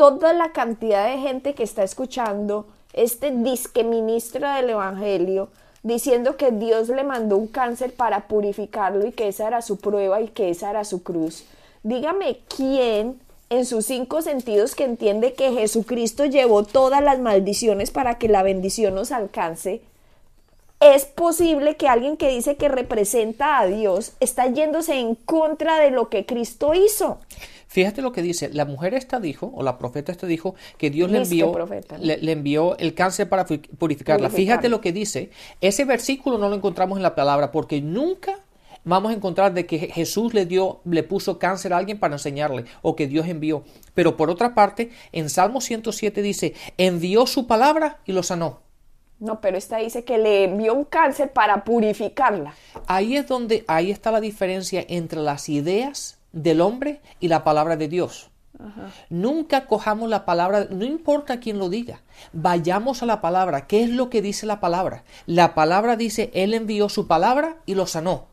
Toda 0.00 0.32
la 0.32 0.52
cantidad 0.52 1.10
de 1.10 1.18
gente 1.18 1.52
que 1.52 1.62
está 1.62 1.82
escuchando 1.82 2.66
este 2.94 3.32
disque 3.32 3.84
ministro 3.84 4.48
del 4.48 4.70
Evangelio 4.70 5.50
diciendo 5.82 6.38
que 6.38 6.52
Dios 6.52 6.88
le 6.88 7.04
mandó 7.04 7.36
un 7.36 7.46
cáncer 7.46 7.92
para 7.92 8.26
purificarlo 8.26 9.06
y 9.06 9.12
que 9.12 9.28
esa 9.28 9.46
era 9.46 9.60
su 9.60 9.76
prueba 9.76 10.22
y 10.22 10.28
que 10.28 10.48
esa 10.48 10.70
era 10.70 10.84
su 10.84 11.02
cruz. 11.02 11.44
Dígame 11.82 12.38
quién 12.48 13.20
en 13.50 13.66
sus 13.66 13.84
cinco 13.84 14.22
sentidos 14.22 14.74
que 14.74 14.84
entiende 14.84 15.34
que 15.34 15.52
Jesucristo 15.52 16.24
llevó 16.24 16.64
todas 16.64 17.02
las 17.02 17.18
maldiciones 17.18 17.90
para 17.90 18.16
que 18.16 18.28
la 18.28 18.42
bendición 18.42 18.94
nos 18.94 19.12
alcance, 19.12 19.82
es 20.80 21.04
posible 21.04 21.76
que 21.76 21.88
alguien 21.88 22.16
que 22.16 22.30
dice 22.30 22.56
que 22.56 22.70
representa 22.70 23.58
a 23.58 23.66
Dios 23.66 24.12
está 24.18 24.46
yéndose 24.46 24.94
en 24.94 25.14
contra 25.14 25.78
de 25.78 25.90
lo 25.90 26.08
que 26.08 26.24
Cristo 26.24 26.72
hizo. 26.72 27.18
Fíjate 27.70 28.02
lo 28.02 28.10
que 28.10 28.20
dice, 28.20 28.48
la 28.52 28.64
mujer 28.64 28.94
esta 28.94 29.20
dijo, 29.20 29.52
o 29.54 29.62
la 29.62 29.78
profeta 29.78 30.10
esta 30.10 30.26
dijo, 30.26 30.56
que 30.76 30.90
Dios 30.90 31.08
le 31.08 31.18
envió, 31.18 31.54
le, 32.00 32.32
envió 32.32 32.76
el 32.78 32.94
cáncer 32.94 33.28
para 33.28 33.46
purificarla. 33.46 34.28
Fíjate 34.28 34.68
lo 34.68 34.80
que 34.80 34.90
dice, 34.90 35.30
ese 35.60 35.84
versículo 35.84 36.36
no 36.36 36.48
lo 36.48 36.56
encontramos 36.56 36.98
en 36.98 37.04
la 37.04 37.14
palabra 37.14 37.52
porque 37.52 37.80
nunca 37.80 38.40
vamos 38.82 39.12
a 39.12 39.14
encontrar 39.14 39.54
de 39.54 39.66
que 39.66 39.78
Jesús 39.78 40.34
le 40.34 40.46
dio, 40.46 40.80
le 40.84 41.04
puso 41.04 41.38
cáncer 41.38 41.72
a 41.72 41.76
alguien 41.76 42.00
para 42.00 42.16
enseñarle, 42.16 42.64
o 42.82 42.96
que 42.96 43.06
Dios 43.06 43.28
envió. 43.28 43.62
Pero 43.94 44.16
por 44.16 44.30
otra 44.30 44.52
parte, 44.52 44.90
en 45.12 45.30
Salmo 45.30 45.60
107 45.60 46.22
dice, 46.22 46.54
envió 46.76 47.24
su 47.28 47.46
palabra 47.46 48.00
y 48.04 48.10
lo 48.10 48.24
sanó. 48.24 48.62
No, 49.20 49.40
pero 49.40 49.56
esta 49.56 49.76
dice 49.76 50.02
que 50.02 50.18
le 50.18 50.42
envió 50.42 50.74
un 50.74 50.86
cáncer 50.86 51.32
para 51.32 51.62
purificarla. 51.62 52.52
Ahí 52.88 53.16
es 53.16 53.28
donde, 53.28 53.64
ahí 53.68 53.92
está 53.92 54.10
la 54.10 54.20
diferencia 54.20 54.84
entre 54.88 55.20
las 55.20 55.48
ideas 55.48 56.19
del 56.32 56.60
hombre 56.60 57.00
y 57.20 57.28
la 57.28 57.44
palabra 57.44 57.76
de 57.76 57.88
Dios. 57.88 58.30
Nunca 59.08 59.66
cojamos 59.66 60.10
la 60.10 60.24
palabra, 60.24 60.66
no 60.70 60.84
importa 60.84 61.40
quién 61.40 61.58
lo 61.58 61.68
diga, 61.68 62.02
vayamos 62.32 63.02
a 63.02 63.06
la 63.06 63.20
palabra. 63.20 63.66
¿Qué 63.66 63.84
es 63.84 63.90
lo 63.90 64.10
que 64.10 64.22
dice 64.22 64.44
la 64.44 64.60
palabra? 64.60 65.04
La 65.26 65.54
palabra 65.54 65.96
dice, 65.96 66.30
Él 66.34 66.52
envió 66.52 66.88
su 66.88 67.06
palabra 67.06 67.56
y 67.64 67.74
lo 67.74 67.86
sanó. 67.86 68.26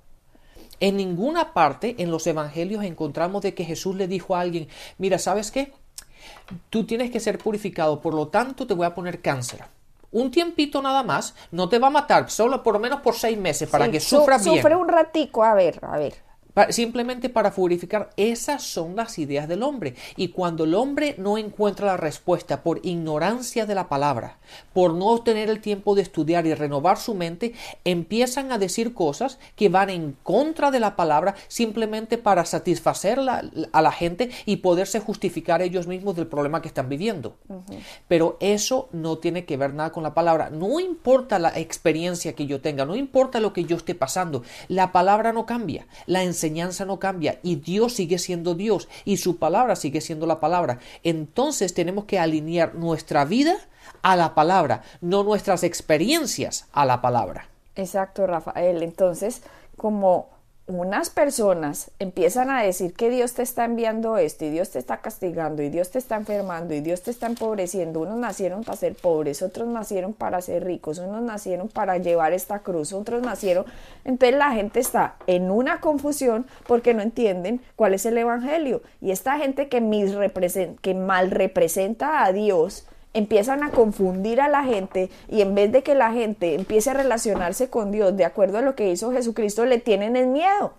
En 0.80 0.98
ninguna 0.98 1.54
parte 1.54 1.96
en 2.00 2.12
los 2.12 2.27
evangelios 2.27 2.84
encontramos 2.84 3.42
de 3.42 3.54
que 3.54 3.66
Jesús 3.66 3.96
le 3.96 4.08
dijo 4.08 4.36
a 4.36 4.42
alguien, 4.42 4.68
mira, 4.98 5.18
¿sabes 5.18 5.50
qué? 5.50 5.74
Tú 6.70 6.86
tienes 6.86 7.10
que 7.10 7.20
ser 7.20 7.38
purificado, 7.38 8.01
por 8.01 8.13
lo 8.13 8.27
tanto 8.27 8.68
te 8.68 8.74
voy 8.74 8.86
a 8.86 8.94
poner 8.94 9.22
cáncer. 9.22 9.63
Un 10.12 10.30
tiempito 10.32 10.82
nada 10.82 11.04
más, 11.04 11.36
no 11.51 11.70
te 11.70 11.80
va 11.80 11.88
a 11.88 11.92
matar, 11.92 12.30
solo 12.30 12.63
por 12.63 12.74
lo 12.74 12.80
menos 12.80 13.01
por 13.01 13.16
seis 13.16 13.38
meses, 13.38 13.70
para 13.70 13.89
que 13.89 14.00
sufras 14.00 14.44
bien. 14.44 14.58
Sufre 14.58 14.75
un 14.75 14.88
ratico, 14.88 15.44
a 15.44 15.54
ver, 15.54 15.80
a 15.82 15.98
ver 15.98 16.26
simplemente 16.69 17.29
para 17.29 17.51
purificar. 17.51 18.09
Esas 18.17 18.63
son 18.63 18.95
las 18.95 19.19
ideas 19.19 19.47
del 19.47 19.63
hombre. 19.63 19.95
Y 20.15 20.29
cuando 20.29 20.63
el 20.63 20.73
hombre 20.73 21.15
no 21.17 21.37
encuentra 21.37 21.87
la 21.87 21.97
respuesta 21.97 22.63
por 22.63 22.79
ignorancia 22.83 23.65
de 23.65 23.75
la 23.75 23.89
palabra, 23.89 24.37
por 24.73 24.93
no 24.93 25.19
tener 25.21 25.49
el 25.49 25.61
tiempo 25.61 25.95
de 25.95 26.01
estudiar 26.01 26.45
y 26.45 26.53
renovar 26.53 26.97
su 26.97 27.13
mente, 27.13 27.53
empiezan 27.83 28.51
a 28.51 28.57
decir 28.57 28.93
cosas 28.93 29.39
que 29.55 29.69
van 29.69 29.89
en 29.89 30.17
contra 30.23 30.71
de 30.71 30.79
la 30.79 30.95
palabra 30.95 31.35
simplemente 31.47 32.17
para 32.17 32.45
satisfacer 32.45 33.19
a 33.19 33.81
la 33.81 33.91
gente 33.91 34.29
y 34.45 34.57
poderse 34.57 34.99
justificar 34.99 35.61
ellos 35.61 35.87
mismos 35.87 36.15
del 36.15 36.27
problema 36.27 36.61
que 36.61 36.67
están 36.67 36.89
viviendo. 36.89 37.35
Pero 38.07 38.37
eso 38.39 38.89
no 38.91 39.17
tiene 39.17 39.45
que 39.45 39.57
ver 39.57 39.73
nada 39.73 39.91
con 39.91 40.03
la 40.03 40.13
palabra. 40.13 40.49
No 40.49 40.79
importa 40.79 41.39
la 41.39 41.57
experiencia 41.57 42.33
que 42.33 42.47
yo 42.47 42.61
tenga, 42.61 42.85
no 42.85 42.95
importa 42.95 43.39
lo 43.39 43.53
que 43.53 43.65
yo 43.65 43.77
esté 43.77 43.95
pasando, 43.95 44.43
la 44.67 44.91
palabra 44.91 45.33
no 45.33 45.45
cambia. 45.45 45.87
La 46.05 46.23
enseñanza 46.23 46.47
enseñanza 46.48 46.86
no 46.86 47.00
cambia 47.00 47.39
y 47.44 47.58
Dios 47.58 47.94
sigue 47.94 48.18
siendo 48.18 48.56
Dios 48.56 48.88
y 49.06 49.18
su 49.18 49.38
palabra 49.38 49.75
sigue 49.75 50.01
siendo 50.01 50.25
la 50.25 50.39
palabra. 50.39 50.80
Entonces 51.04 51.74
tenemos 51.74 52.06
que 52.06 52.20
alinear 52.20 52.75
nuestra 52.75 53.25
vida 53.25 53.56
a 54.01 54.16
la 54.16 54.34
palabra, 54.34 54.84
no 55.01 55.24
nuestras 55.24 55.63
experiencias 55.63 56.68
a 56.72 56.86
la 56.86 57.01
palabra. 57.01 57.50
Exacto, 57.75 58.25
Rafael. 58.25 58.82
Entonces, 58.82 59.42
como 59.75 60.30
unas 60.67 61.09
personas 61.09 61.91
empiezan 61.97 62.50
a 62.50 62.62
decir 62.62 62.93
que 62.93 63.09
Dios 63.09 63.33
te 63.33 63.41
está 63.41 63.63
enviando 63.63 64.17
esto 64.17 64.43
y 64.43 64.50
Dios 64.50 64.69
te 64.69 64.79
está 64.79 64.97
castigando 64.97 65.63
y 65.63 65.69
Dios 65.69 65.91
te 65.91 65.97
está 65.97 66.17
enfermando 66.17 66.74
y 66.74 66.81
Dios 66.81 67.03
te 67.03 67.12
está 67.12 67.27
empobreciendo, 67.27 68.01
unos 68.01 68.17
nacieron 68.17 68.65
para 68.65 68.77
ser 68.77 68.95
pobres, 68.95 69.41
otros 69.41 69.69
nacieron 69.69 70.13
para 70.13 70.41
ser 70.41 70.65
ricos, 70.65 71.00
unos 71.00 71.21
nacieron 71.21 71.69
para 71.69 71.97
llevar 71.97 72.33
esta 72.33 72.59
cruz, 72.59 72.91
otros 72.91 73.21
nacieron, 73.21 73.65
entonces 74.03 74.38
la 74.38 74.51
gente 74.51 74.81
está 74.81 75.15
en 75.25 75.51
una 75.51 75.79
confusión 75.79 76.45
porque 76.67 76.93
no 76.93 77.01
entienden 77.01 77.62
cuál 77.77 77.93
es 77.93 78.05
el 78.05 78.17
evangelio. 78.17 78.81
Y 79.00 79.12
esta 79.12 79.38
gente 79.38 79.69
que, 79.69 79.81
que 80.81 80.93
mal 80.93 81.31
representa 81.31 82.25
a 82.25 82.33
Dios 82.33 82.86
empiezan 83.17 83.63
a 83.63 83.71
confundir 83.71 84.41
a 84.41 84.47
la 84.47 84.63
gente 84.63 85.09
y 85.27 85.41
en 85.41 85.55
vez 85.55 85.71
de 85.71 85.83
que 85.83 85.95
la 85.95 86.12
gente 86.12 86.55
empiece 86.55 86.89
a 86.89 86.93
relacionarse 86.93 87.69
con 87.69 87.91
Dios 87.91 88.15
de 88.15 88.25
acuerdo 88.25 88.57
a 88.57 88.62
lo 88.62 88.75
que 88.75 88.91
hizo 88.91 89.12
Jesucristo, 89.12 89.65
le 89.65 89.79
tienen 89.79 90.15
el 90.15 90.27
miedo. 90.27 90.74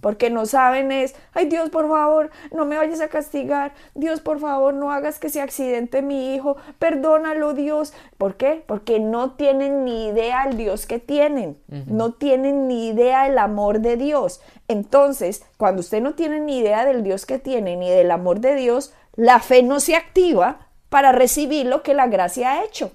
Porque 0.00 0.30
no 0.30 0.46
saben 0.46 0.92
es, 0.92 1.14
ay 1.34 1.46
Dios, 1.46 1.70
por 1.70 1.88
favor, 1.88 2.30
no 2.52 2.64
me 2.64 2.76
vayas 2.76 3.00
a 3.00 3.08
castigar. 3.08 3.72
Dios, 3.94 4.20
por 4.20 4.38
favor, 4.38 4.74
no 4.74 4.92
hagas 4.92 5.18
que 5.18 5.28
se 5.28 5.40
accidente 5.40 6.02
mi 6.02 6.34
hijo. 6.34 6.56
Perdónalo, 6.78 7.54
Dios. 7.54 7.92
¿Por 8.18 8.36
qué? 8.36 8.62
Porque 8.66 9.00
no 9.00 9.32
tienen 9.32 9.84
ni 9.84 10.08
idea 10.08 10.46
del 10.46 10.56
Dios 10.56 10.86
que 10.86 10.98
tienen. 10.98 11.58
No 11.86 12.12
tienen 12.12 12.68
ni 12.68 12.88
idea 12.88 13.24
del 13.24 13.38
amor 13.38 13.80
de 13.80 13.96
Dios. 13.96 14.40
Entonces, 14.68 15.44
cuando 15.56 15.80
usted 15.80 16.00
no 16.00 16.14
tiene 16.14 16.40
ni 16.40 16.58
idea 16.58 16.84
del 16.84 17.02
Dios 17.02 17.26
que 17.26 17.38
tiene 17.38 17.76
ni 17.76 17.90
del 17.90 18.10
amor 18.10 18.40
de 18.40 18.54
Dios, 18.54 18.94
la 19.16 19.40
fe 19.40 19.62
no 19.62 19.80
se 19.80 19.96
activa 19.96 20.69
para 20.90 21.12
recibir 21.12 21.66
lo 21.66 21.82
que 21.82 21.94
la 21.94 22.08
gracia 22.08 22.52
ha 22.52 22.64
hecho. 22.64 22.92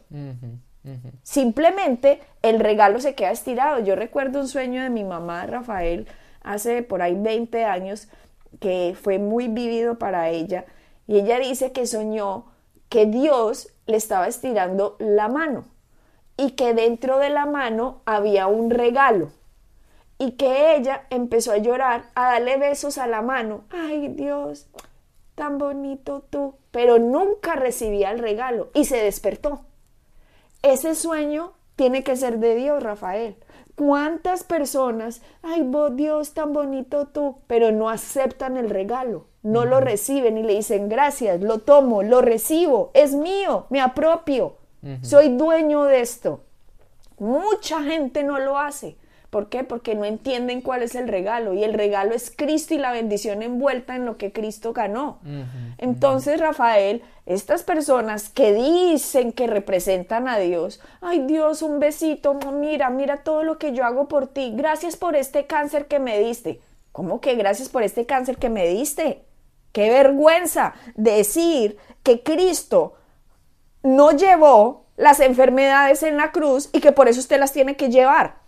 Simplemente 1.23 2.19
el 2.43 2.59
regalo 2.59 2.99
se 2.99 3.15
queda 3.15 3.31
estirado. 3.31 3.79
Yo 3.79 3.95
recuerdo 3.95 4.39
un 4.39 4.47
sueño 4.47 4.83
de 4.83 4.91
mi 4.91 5.03
mamá, 5.03 5.47
Rafael, 5.47 6.07
hace 6.43 6.83
por 6.83 7.01
ahí 7.01 7.15
20 7.15 7.65
años, 7.65 8.07
que 8.59 8.95
fue 9.01 9.17
muy 9.17 9.47
vivido 9.47 9.97
para 9.97 10.29
ella. 10.29 10.65
Y 11.07 11.17
ella 11.19 11.39
dice 11.39 11.71
que 11.71 11.87
soñó 11.87 12.45
que 12.89 13.07
Dios 13.07 13.69
le 13.87 13.97
estaba 13.97 14.27
estirando 14.27 14.95
la 14.99 15.27
mano 15.27 15.65
y 16.37 16.51
que 16.51 16.73
dentro 16.73 17.17
de 17.17 17.29
la 17.29 17.45
mano 17.45 18.01
había 18.05 18.47
un 18.47 18.69
regalo 18.69 19.31
y 20.17 20.31
que 20.31 20.75
ella 20.75 21.05
empezó 21.09 21.51
a 21.51 21.57
llorar, 21.57 22.05
a 22.15 22.31
darle 22.31 22.57
besos 22.57 22.97
a 22.97 23.07
la 23.07 23.21
mano. 23.21 23.63
Ay 23.69 24.09
Dios, 24.09 24.67
tan 25.35 25.57
bonito 25.57 26.25
tú, 26.29 26.55
pero 26.75 26.99
nunca 26.99 27.55
recibía 27.55 28.11
el 28.11 28.19
regalo 28.19 28.69
y 28.73 28.83
se 28.83 28.97
despertó. 28.97 29.61
Ese 30.61 30.93
sueño 30.93 31.53
tiene 31.77 32.03
que 32.03 32.17
ser 32.17 32.39
de 32.39 32.53
Dios, 32.53 32.83
Rafael. 32.83 33.37
¿Cuántas 33.77 34.43
personas, 34.43 35.21
ay, 35.41 35.65
Dios, 35.93 36.33
tan 36.33 36.51
bonito 36.51 37.07
tú, 37.07 37.37
pero 37.47 37.71
no 37.71 37.89
aceptan 37.89 38.57
el 38.57 38.69
regalo, 38.69 39.27
no 39.41 39.63
lo 39.63 39.79
reciben 39.79 40.37
y 40.37 40.43
le 40.43 40.55
dicen 40.55 40.89
gracias, 40.89 41.39
lo 41.39 41.59
tomo, 41.59 42.03
lo 42.03 42.19
recibo, 42.19 42.91
es 42.93 43.15
mío, 43.15 43.67
me 43.69 43.79
apropio, 43.79 44.57
soy 45.01 45.29
dueño 45.29 45.85
de 45.85 46.01
esto? 46.01 46.43
Mucha 47.19 47.83
gente 47.83 48.23
no 48.23 48.37
lo 48.37 48.59
hace. 48.59 48.97
¿Por 49.35 49.49
qué? 49.49 49.65
Porque 49.65 49.95
no 49.95 50.05
entienden 50.05 50.61
cuál 50.61 50.81
es 50.81 50.95
el 50.95 51.09
regalo. 51.09 51.53
Y 51.53 51.65
el 51.65 51.73
regalo 51.73 52.15
es 52.15 52.31
Cristo 52.33 52.73
y 52.73 52.77
la 52.77 52.93
bendición 52.93 53.43
envuelta 53.43 53.93
en 53.97 54.05
lo 54.05 54.15
que 54.15 54.31
Cristo 54.31 54.71
ganó. 54.71 55.19
Entonces, 55.77 56.39
Rafael, 56.39 57.03
estas 57.25 57.63
personas 57.63 58.29
que 58.29 58.53
dicen 58.53 59.33
que 59.33 59.47
representan 59.47 60.29
a 60.29 60.37
Dios, 60.37 60.79
ay 61.01 61.25
Dios, 61.27 61.63
un 61.63 61.81
besito, 61.81 62.33
mira, 62.53 62.89
mira 62.89 63.25
todo 63.25 63.43
lo 63.43 63.57
que 63.57 63.73
yo 63.73 63.83
hago 63.83 64.07
por 64.07 64.27
ti. 64.27 64.53
Gracias 64.55 64.95
por 64.95 65.17
este 65.17 65.45
cáncer 65.45 65.87
que 65.87 65.99
me 65.99 66.17
diste. 66.17 66.61
¿Cómo 66.93 67.19
que 67.19 67.35
gracias 67.35 67.67
por 67.67 67.83
este 67.83 68.05
cáncer 68.05 68.37
que 68.37 68.47
me 68.49 68.65
diste? 68.69 69.25
Qué 69.73 69.89
vergüenza 69.89 70.75
decir 70.95 71.77
que 72.03 72.23
Cristo 72.23 72.93
no 73.83 74.11
llevó 74.11 74.85
las 74.95 75.19
enfermedades 75.19 76.03
en 76.03 76.15
la 76.15 76.31
cruz 76.31 76.69
y 76.71 76.79
que 76.79 76.93
por 76.93 77.09
eso 77.09 77.19
usted 77.19 77.37
las 77.37 77.51
tiene 77.51 77.75
que 77.75 77.89
llevar. 77.89 78.44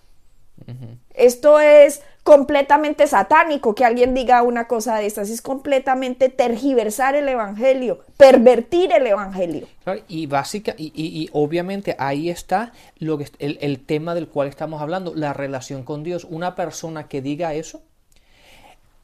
Esto 1.13 1.59
es 1.59 2.01
completamente 2.23 3.07
satánico 3.07 3.73
que 3.73 3.85
alguien 3.85 4.13
diga 4.13 4.41
una 4.41 4.67
cosa 4.67 4.97
de 4.97 5.05
estas, 5.05 5.29
es 5.29 5.41
completamente 5.41 6.27
tergiversar 6.27 7.15
el 7.15 7.29
Evangelio, 7.29 7.99
pervertir 8.17 8.91
el 8.91 9.07
Evangelio. 9.07 9.67
Y 10.09 10.25
básica, 10.25 10.75
y, 10.77 11.29
obviamente 11.31 11.95
ahí 11.97 12.29
está 12.29 12.73
lo 12.99 13.17
que, 13.17 13.27
el, 13.39 13.57
el 13.61 13.79
tema 13.79 14.13
del 14.13 14.27
cual 14.27 14.49
estamos 14.49 14.81
hablando, 14.81 15.15
la 15.15 15.31
relación 15.31 15.83
con 15.83 16.03
Dios. 16.03 16.25
Una 16.29 16.55
persona 16.55 17.07
que 17.07 17.21
diga 17.21 17.53
eso, 17.53 17.81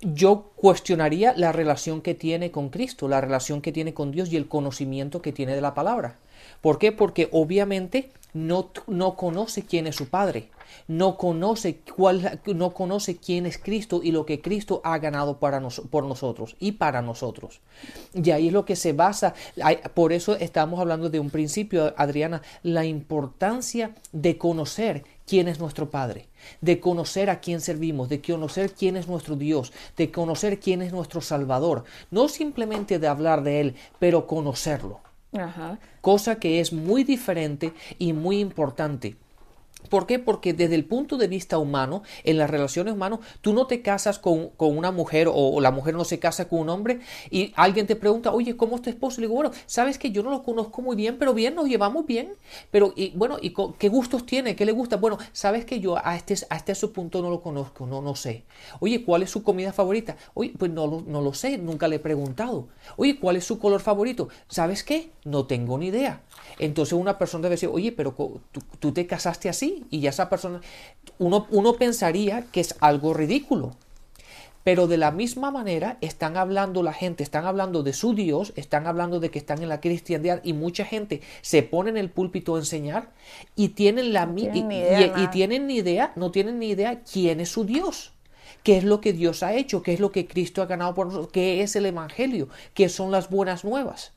yo 0.02 0.52
cuestionaría 0.56 1.34
la 1.38 1.52
relación 1.52 2.02
que 2.02 2.14
tiene 2.14 2.52
con 2.52 2.70
Cristo, 2.70 3.08
la 3.08 3.22
relación 3.22 3.62
que 3.62 3.72
tiene 3.72 3.94
con 3.94 4.12
Dios 4.12 4.32
y 4.32 4.36
el 4.36 4.48
conocimiento 4.48 5.22
que 5.22 5.32
tiene 5.32 5.56
de 5.56 5.62
la 5.62 5.74
palabra. 5.74 6.18
¿Por 6.62 6.78
qué? 6.78 6.92
Porque 6.92 7.30
obviamente 7.32 8.12
no, 8.34 8.70
no 8.88 9.16
conoce 9.16 9.64
quién 9.64 9.88
es 9.88 9.96
su 9.96 10.10
Padre, 10.10 10.50
no 10.88 11.18
conoce, 11.18 11.80
cuál, 11.96 12.42
no 12.46 12.74
conoce 12.74 13.18
quién 13.18 13.46
es 13.46 13.58
Cristo 13.58 14.02
y 14.04 14.12
lo 14.12 14.26
que 14.26 14.42
Cristo 14.42 14.82
ha 14.84 14.98
ganado 14.98 15.38
para 15.40 15.62
por 15.90 16.06
nosotros 16.06 16.56
y 16.60 16.74
para 16.74 17.02
nosotros. 17.02 17.62
Y 18.14 18.32
ahí 18.32 18.48
es 18.48 18.54
lo 18.54 18.66
que 18.66 18.76
se 18.76 18.94
basa, 18.94 19.34
por 19.94 20.14
eso 20.14 20.36
estamos 20.36 20.80
hablando 20.80 21.10
de 21.10 21.20
un 21.20 21.30
principio, 21.30 21.94
Adriana, 21.98 22.42
la 22.64 22.86
importancia 22.86 23.96
de 24.12 24.38
conocer 24.38 25.04
quién 25.26 25.48
es 25.48 25.60
nuestro 25.60 25.90
Padre, 25.90 26.28
de 26.62 26.80
conocer 26.80 27.30
a 27.30 27.40
quién 27.40 27.62
servimos, 27.62 28.10
de 28.10 28.22
conocer 28.22 28.74
quién 28.74 28.98
es 28.98 29.08
nuestro 29.08 29.36
Dios, 29.36 29.74
de 29.98 30.12
conocer 30.12 30.60
quién 30.60 30.82
es 30.82 30.92
nuestro 30.92 31.22
Salvador, 31.22 31.84
no 32.12 32.28
simplemente 32.28 33.00
de 33.00 33.08
hablar 33.08 33.44
de 33.44 33.62
Él, 33.62 33.76
pero 34.00 34.28
conocerlo. 34.28 35.00
Cosa 36.02 36.36
que 36.36 36.60
es 36.60 36.74
muy 36.74 37.04
diferente 37.04 37.74
y 37.98 38.14
muy 38.14 38.40
importante. 38.40 39.16
¿Por 39.94 40.08
qué? 40.08 40.18
Porque 40.18 40.54
desde 40.54 40.74
el 40.74 40.86
punto 40.86 41.18
de 41.18 41.28
vista 41.28 41.60
humano, 41.60 42.02
en 42.24 42.40
las 42.40 42.50
relaciones 42.50 42.96
humanas, 42.96 43.20
tú 43.42 43.54
no 43.54 43.68
te 43.68 43.84
casas 43.84 44.18
con, 44.18 44.50
una 44.58 44.90
mujer 44.90 45.30
o, 45.32 45.62
la 45.62 45.70
mujer 45.70 45.94
no 45.94 46.04
se 46.04 46.18
casa 46.18 46.50
con 46.50 46.62
un 46.62 46.70
hombre 46.70 47.02
y 47.30 47.54
alguien 47.56 47.86
te 47.86 47.96
pregunta, 47.96 48.32
oye, 48.34 48.58
¿cómo 48.58 48.78
es 48.78 48.82
tu 48.82 48.90
esposo? 48.90 49.22
Y 49.22 49.26
digo, 49.26 49.36
bueno, 49.36 49.52
sabes 49.68 50.00
que 50.00 50.10
yo 50.10 50.24
no 50.24 50.32
lo 50.32 50.42
conozco 50.42 50.82
muy 50.82 50.96
bien, 50.96 51.18
pero 51.20 51.36
bien, 51.36 51.54
nos 51.54 51.68
llevamos 51.68 52.08
bien. 52.08 52.34
Pero, 52.72 52.92
y, 52.96 53.12
bueno, 53.12 53.38
¿y 53.40 53.54
qué 53.78 53.88
gustos 53.88 54.26
tiene? 54.26 54.56
¿Qué 54.56 54.66
le 54.66 54.72
gusta? 54.72 54.98
Bueno, 54.98 55.20
sabes 55.32 55.64
que 55.64 55.80
yo 55.80 55.96
a 56.04 56.16
este, 56.16 56.36
a 56.50 56.56
este 56.56 56.74
punto 56.88 57.22
no 57.22 57.30
lo 57.30 57.42
conozco, 57.42 57.86
no, 57.86 58.02
no 58.02 58.16
sé. 58.16 58.46
Oye, 58.80 59.06
¿cuál 59.06 59.22
es 59.22 59.30
su 59.30 59.44
comida 59.44 59.74
favorita? 59.74 60.18
Oye, 60.34 60.54
pues 60.58 60.72
no, 60.72 61.04
no 61.06 61.22
lo 61.22 61.36
sé, 61.36 61.60
nunca 61.60 61.88
le 61.88 61.98
he 61.98 62.00
preguntado. 62.00 62.68
Oye, 62.98 63.20
¿cuál 63.20 63.36
es 63.36 63.46
su 63.46 63.60
color 63.60 63.80
favorito? 63.80 64.30
¿Sabes 64.48 64.84
qué? 64.84 65.12
No 65.24 65.46
tengo 65.46 65.78
ni 65.78 65.90
idea. 65.90 66.24
Entonces 66.60 66.94
una 66.94 67.18
persona 67.18 67.44
debe 67.44 67.56
decir, 67.56 67.70
oye, 67.72 67.92
pero 67.92 68.16
tú, 68.80 68.92
te 68.92 69.08
casaste 69.08 69.50
así 69.50 69.83
y 69.90 70.02
ya 70.02 70.10
esa 70.10 70.30
persona, 70.30 70.62
uno, 71.20 71.48
uno 71.52 71.74
pensaría 71.74 72.46
que 72.52 72.62
es 72.62 72.76
algo 72.80 73.14
ridículo. 73.14 73.76
Pero 74.64 74.88
de 74.88 74.98
la 74.98 75.12
misma 75.12 75.52
manera 75.52 75.98
están 76.02 76.38
hablando 76.38 76.84
la 76.84 76.94
gente, 76.94 77.24
están 77.24 77.46
hablando 77.46 77.84
de 77.84 77.94
su 77.94 78.14
Dios, 78.14 78.54
están 78.56 78.88
hablando 78.88 79.20
de 79.20 79.30
que 79.30 79.40
están 79.40 79.62
en 79.62 79.70
la 79.70 79.82
cristiandad 79.82 80.40
y 80.44 80.54
mucha 80.54 80.86
gente 80.86 81.22
se 81.42 81.64
pone 81.64 81.90
en 81.90 81.98
el 81.98 82.10
púlpito 82.10 82.56
a 82.56 82.60
enseñar 82.60 83.12
y 83.56 83.70
tienen 83.70 84.14
la 84.14 84.30
y, 84.34 85.28
tienen 85.32 85.68
ni 85.68 85.76
idea, 85.76 86.14
no 86.16 86.32
tienen 86.32 86.60
ni 86.60 86.70
idea 86.70 87.02
quién 87.02 87.42
es 87.42 87.50
su 87.50 87.66
Dios 87.66 88.14
qué 88.62 88.78
es 88.78 88.86
lo 88.86 89.02
que 89.02 89.12
Dios 89.12 89.44
ha 89.44 89.54
hecho, 89.54 89.84
qué 89.84 89.94
es 89.94 90.00
lo 90.00 90.14
que 90.14 90.26
Cristo 90.26 90.62
ha 90.62 90.66
ganado 90.66 90.94
por 90.94 91.08
nosotros, 91.08 91.32
qué 91.34 91.62
es 91.62 91.76
el 91.76 91.86
Evangelio, 91.86 92.48
qué 92.74 92.88
son 92.88 93.12
las 93.12 93.30
buenas 93.30 93.66
nuevas. 93.66 94.14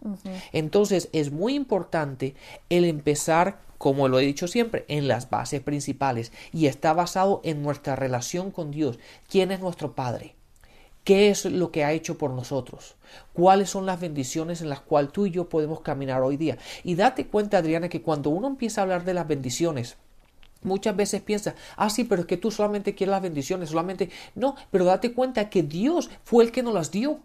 Entonces 0.53 1.09
es 1.13 1.33
muy 1.33 1.55
importante 1.55 2.37
el 2.71 2.85
empezar 2.85 3.59
como 3.79 4.09
lo 4.09 4.19
he 4.19 4.27
dicho 4.27 4.49
siempre, 4.49 4.85
en 4.89 5.09
las 5.09 5.31
bases 5.31 5.61
principales 5.61 6.33
y 6.53 6.67
está 6.67 6.93
basado 6.93 7.41
en 7.45 7.63
nuestra 7.63 7.97
relación 7.97 8.51
con 8.51 8.71
Dios. 8.71 8.99
¿Quién 9.29 9.53
es 9.53 9.61
nuestro 9.61 9.95
Padre? 9.95 10.35
¿Qué 11.05 11.31
es 11.31 11.45
lo 11.45 11.71
que 11.71 11.85
ha 11.85 11.93
hecho 11.93 12.19
por 12.19 12.33
nosotros? 12.33 12.97
¿Cuáles 13.33 13.71
son 13.71 13.87
las 13.87 14.01
bendiciones 14.01 14.61
en 14.61 14.69
las 14.69 14.81
cuales 14.81 15.13
tú 15.13 15.27
y 15.27 15.31
yo 15.31 15.49
podemos 15.49 15.81
caminar 15.81 16.23
hoy 16.23 16.37
día? 16.37 16.59
Y 16.83 16.97
date 16.97 17.29
cuenta, 17.29 17.59
Adriana, 17.59 17.89
que 17.89 18.03
cuando 18.03 18.31
uno 18.31 18.49
empieza 18.49 18.81
a 18.81 18.83
hablar 18.83 19.05
de 19.05 19.15
las 19.15 19.29
bendiciones, 19.29 19.97
Muchas 20.63 20.97
veces 20.97 21.23
piensa, 21.23 21.55
ah, 21.77 21.91
sí, 21.91 22.03
pero 22.03 22.23
es 22.23 22.27
que 22.27 22.37
tú 22.37 22.51
solamente 22.51 22.95
quieres 22.95 23.13
las 23.13 23.23
bendiciones, 23.23 23.69
solamente. 23.69 24.11
No, 24.35 24.57
pero 24.73 24.85
date 24.85 25.13
cuenta 25.13 25.49
que 25.49 25.63
Dios 25.63 26.11
fue 26.25 26.43
el 26.43 26.51
que 26.51 26.65
nos 26.65 26.75
las 26.75 26.91
dio. 26.91 27.21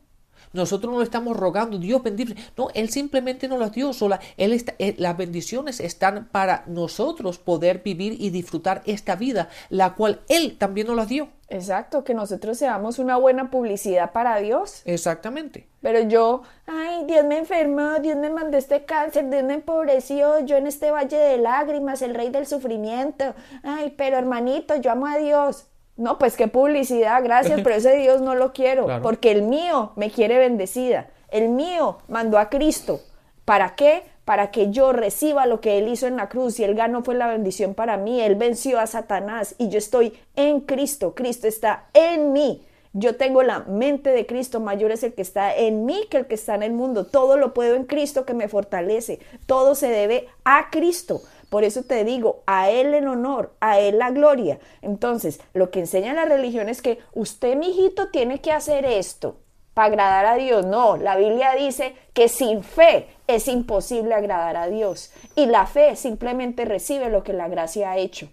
Nosotros 0.54 0.92
no 0.92 1.00
le 1.00 1.06
estamos 1.06 1.38
rogando, 1.38 1.78
Dios 1.78 2.04
bendice. 2.04 2.36
No, 2.58 2.70
Él 2.74 2.90
simplemente 2.90 3.48
nos 3.48 3.60
las 3.60 3.72
dio 3.72 3.94
sola. 3.94 4.20
Él 4.38 4.54
está, 4.54 4.74
eh, 4.80 4.96
las 4.98 5.18
bendiciones 5.18 5.80
están 5.80 6.28
para 6.32 6.64
nosotros 6.68 7.38
poder 7.38 7.82
vivir 7.84 8.16
y 8.20 8.30
disfrutar 8.30 8.82
esta 8.86 9.16
vida, 9.16 9.50
la 9.70 9.96
cual 9.96 10.22
Él 10.28 10.58
también 10.58 10.88
nos 10.88 10.96
las 10.96 11.10
dio. 11.10 11.30
Exacto, 11.52 12.06
que 12.06 12.14
nosotros 12.14 12.58
seamos 12.58 12.98
una 12.98 13.18
buena 13.18 13.52
publicidad 13.52 14.14
para 14.14 14.38
Dios. 14.38 14.84
Exactamente. 14.86 15.68
Pero 15.82 16.00
yo, 16.02 16.44
ay, 16.66 17.04
Dios 17.06 17.26
me 17.26 17.40
enfermó, 17.40 18.00
Dios 18.00 18.16
me 18.16 18.30
mandó 18.30 18.58
este 18.58 18.86
cáncer, 18.86 19.30
Dios 19.30 19.44
me 19.44 19.56
empobreció, 19.56 20.40
yo 20.46 20.56
en 20.56 20.68
este 20.68 20.92
valle 20.92 21.18
de 21.18 21.38
lágrimas, 21.38 22.02
el 22.02 22.16
rey 22.16 22.30
del 22.30 22.48
sufrimiento. 22.48 23.36
Ay, 23.64 23.94
pero 23.98 24.18
hermanito, 24.18 24.78
yo 24.78 24.92
amo 24.92 25.08
a 25.08 25.18
Dios. 25.18 25.66
No, 25.98 26.18
pues 26.18 26.36
qué 26.36 26.48
publicidad, 26.48 27.24
gracias, 27.24 27.62
pero 27.64 27.76
ese 27.76 27.96
Dios 27.98 28.22
no 28.22 28.36
lo 28.36 28.54
quiero, 28.54 28.88
porque 29.02 29.32
el 29.32 29.44
mío 29.44 29.92
me 29.96 30.10
quiere 30.10 30.38
bendecida. 30.38 31.10
El 31.30 31.50
mío 31.50 32.00
mandó 32.08 32.38
a 32.38 32.50
Cristo. 32.50 33.02
¿Para 33.46 33.76
qué? 33.76 34.04
Para 34.26 34.52
que 34.52 34.70
yo 34.70 34.94
reciba 34.94 35.46
lo 35.46 35.62
que 35.62 35.78
Él 35.78 35.88
hizo 35.88 36.08
en 36.08 36.18
la 36.18 36.30
cruz 36.30 36.60
y 36.60 36.64
Él 36.64 36.76
ganó 36.76 37.04
fue 37.04 37.16
la 37.16 37.28
bendición 37.28 37.74
para 37.74 37.98
mí. 37.98 38.22
Él 38.22 38.36
venció 38.36 38.80
a 38.80 38.88
Satanás 38.88 39.56
y 39.58 39.70
yo 39.70 39.78
estoy 39.78 40.14
en 40.36 40.62
Cristo. 40.62 41.16
Cristo 41.16 41.48
está 41.48 41.86
en 41.94 42.34
mí. 42.34 42.66
Yo 42.94 43.16
tengo 43.16 43.42
la 43.42 43.60
mente 43.62 44.10
de 44.10 44.26
Cristo, 44.26 44.60
mayor 44.60 44.92
es 44.92 45.04
el 45.04 45.14
que 45.14 45.22
está 45.22 45.56
en 45.56 45.86
mí 45.86 46.08
que 46.10 46.18
el 46.18 46.28
que 46.28 46.36
está 46.36 46.56
en 46.56 46.64
el 46.64 46.74
mundo. 46.74 47.06
Todo 47.06 47.38
lo 47.38 47.54
puedo 47.54 47.76
en 47.76 47.86
Cristo 47.86 48.26
que 48.26 48.34
me 48.34 48.50
fortalece. 48.50 49.20
Todo 49.46 49.76
se 49.76 49.88
debe 49.88 50.28
a 50.44 50.70
Cristo. 50.70 51.22
Por 51.52 51.66
eso 51.66 51.84
te 51.84 52.06
digo, 52.06 52.44
a 52.46 52.70
Él 52.70 52.94
el 52.94 53.10
honor, 53.10 53.52
a 53.60 53.78
Él 53.78 53.98
la 53.98 54.10
gloria. 54.10 54.58
Entonces, 54.82 55.42
lo 55.54 55.70
que 55.70 55.82
enseña 55.82 56.14
la 56.14 56.24
religión 56.24 56.70
es 56.70 56.82
que 56.82 57.00
usted, 57.14 57.58
mi 57.58 57.72
hijito, 57.72 58.08
tiene 58.08 58.40
que 58.40 58.54
hacer 58.54 58.86
esto 58.86 59.36
para 59.74 59.88
agradar 59.88 60.26
a 60.28 60.36
Dios. 60.36 60.66
No, 60.66 60.96
la 60.96 61.18
Biblia 61.18 61.54
dice 61.56 61.94
que 62.14 62.30
sin 62.30 62.64
fe 62.64 63.08
es 63.28 63.50
imposible 63.50 64.16
agradar 64.16 64.56
a 64.56 64.68
Dios. 64.68 65.12
Y 65.36 65.48
la 65.48 65.66
fe 65.66 65.98
simplemente 65.98 66.64
recibe 66.64 67.10
lo 67.10 67.22
que 67.22 67.34
la 67.34 67.50
gracia 67.50 67.92
ha 67.92 67.98
hecho. 67.98 68.30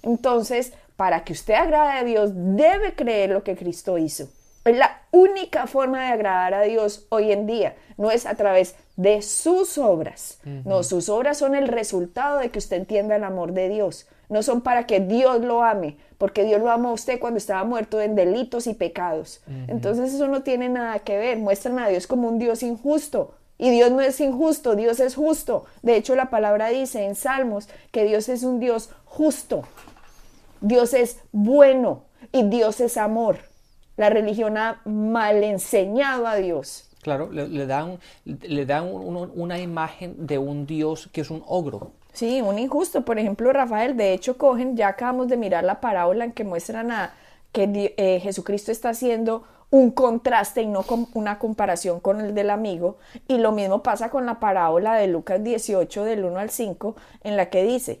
Entonces, 0.00 0.72
para 0.96 1.24
que 1.24 1.34
usted 1.34 1.52
agrade 1.52 1.98
a 1.98 2.04
Dios, 2.04 2.30
debe 2.32 2.94
creer 2.94 3.28
lo 3.28 3.44
que 3.44 3.54
Cristo 3.54 3.98
hizo. 3.98 4.30
Es 4.64 4.76
la 4.76 5.02
única 5.10 5.66
forma 5.66 6.00
de 6.00 6.12
agradar 6.12 6.54
a 6.54 6.62
Dios 6.62 7.06
hoy 7.08 7.32
en 7.32 7.46
día. 7.46 7.74
No 7.96 8.10
es 8.10 8.26
a 8.26 8.34
través 8.34 8.76
de 8.96 9.22
sus 9.22 9.76
obras. 9.76 10.38
No, 10.64 10.82
sus 10.82 11.08
obras 11.08 11.38
son 11.38 11.54
el 11.54 11.68
resultado 11.68 12.38
de 12.38 12.50
que 12.50 12.58
usted 12.58 12.76
entienda 12.76 13.16
el 13.16 13.24
amor 13.24 13.52
de 13.52 13.68
Dios. 13.68 14.06
No 14.28 14.42
son 14.42 14.60
para 14.60 14.86
que 14.86 15.00
Dios 15.00 15.40
lo 15.42 15.62
ame, 15.62 15.98
porque 16.16 16.44
Dios 16.44 16.60
lo 16.60 16.70
amó 16.70 16.90
a 16.90 16.92
usted 16.92 17.18
cuando 17.18 17.38
estaba 17.38 17.64
muerto 17.64 18.00
en 18.00 18.14
delitos 18.14 18.66
y 18.66 18.74
pecados. 18.74 19.42
Entonces 19.66 20.14
eso 20.14 20.28
no 20.28 20.42
tiene 20.42 20.68
nada 20.68 21.00
que 21.00 21.18
ver. 21.18 21.38
Muestran 21.38 21.78
a 21.78 21.88
Dios 21.88 22.06
como 22.06 22.28
un 22.28 22.38
Dios 22.38 22.62
injusto. 22.62 23.34
Y 23.58 23.70
Dios 23.70 23.90
no 23.90 24.00
es 24.00 24.20
injusto, 24.20 24.74
Dios 24.74 24.98
es 25.00 25.14
justo. 25.14 25.66
De 25.82 25.96
hecho, 25.96 26.16
la 26.16 26.30
palabra 26.30 26.68
dice 26.68 27.04
en 27.04 27.14
Salmos 27.14 27.68
que 27.90 28.04
Dios 28.04 28.28
es 28.28 28.42
un 28.42 28.58
Dios 28.58 28.90
justo. 29.04 29.62
Dios 30.60 30.94
es 30.94 31.18
bueno 31.32 32.04
y 32.32 32.44
Dios 32.44 32.80
es 32.80 32.96
amor. 32.96 33.51
La 34.02 34.10
religión 34.10 34.58
ha 34.58 34.80
mal 34.84 35.44
enseñado 35.44 36.26
a 36.26 36.34
Dios. 36.34 36.88
Claro, 37.02 37.30
le, 37.30 37.66
dan, 37.66 38.00
le 38.24 38.66
dan 38.66 38.90
una 38.92 39.60
imagen 39.60 40.26
de 40.26 40.38
un 40.38 40.66
Dios 40.66 41.08
que 41.12 41.20
es 41.20 41.30
un 41.30 41.44
ogro. 41.46 41.92
Sí, 42.12 42.42
un 42.42 42.58
injusto. 42.58 43.04
Por 43.04 43.20
ejemplo, 43.20 43.52
Rafael, 43.52 43.96
de 43.96 44.12
hecho, 44.12 44.36
cogen, 44.36 44.76
ya 44.76 44.88
acabamos 44.88 45.28
de 45.28 45.36
mirar 45.36 45.62
la 45.62 45.80
parábola 45.80 46.24
en 46.24 46.32
que 46.32 46.42
muestran 46.42 46.90
a 46.90 47.14
que 47.52 47.94
eh, 47.96 48.18
Jesucristo 48.18 48.72
está 48.72 48.88
haciendo 48.88 49.44
un 49.70 49.92
contraste 49.92 50.62
y 50.62 50.66
no 50.66 50.84
una 51.14 51.38
comparación 51.38 52.00
con 52.00 52.20
el 52.20 52.34
del 52.34 52.50
amigo. 52.50 52.96
Y 53.28 53.38
lo 53.38 53.52
mismo 53.52 53.84
pasa 53.84 54.10
con 54.10 54.26
la 54.26 54.40
parábola 54.40 54.94
de 54.94 55.06
Lucas 55.06 55.44
18, 55.44 56.02
del 56.02 56.24
1 56.24 56.40
al 56.40 56.50
5, 56.50 56.96
en 57.22 57.36
la 57.36 57.50
que 57.50 57.62
dice, 57.62 58.00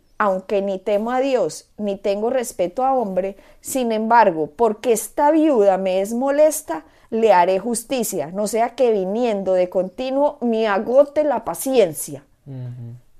aunque 0.23 0.61
ni 0.61 0.77
temo 0.77 1.09
a 1.09 1.19
Dios, 1.19 1.67
ni 1.77 1.95
tengo 1.95 2.29
respeto 2.29 2.85
a 2.85 2.93
hombre, 2.93 3.37
sin 3.59 3.91
embargo, 3.91 4.51
porque 4.55 4.91
esta 4.91 5.31
viuda 5.31 5.79
me 5.79 5.99
es 6.01 6.13
molesta, 6.13 6.85
le 7.09 7.33
haré 7.33 7.57
justicia, 7.57 8.29
no 8.31 8.45
sea 8.45 8.75
que 8.75 8.91
viniendo 8.91 9.53
de 9.53 9.69
continuo 9.69 10.37
me 10.41 10.67
agote 10.67 11.23
la 11.23 11.43
paciencia. 11.43 12.23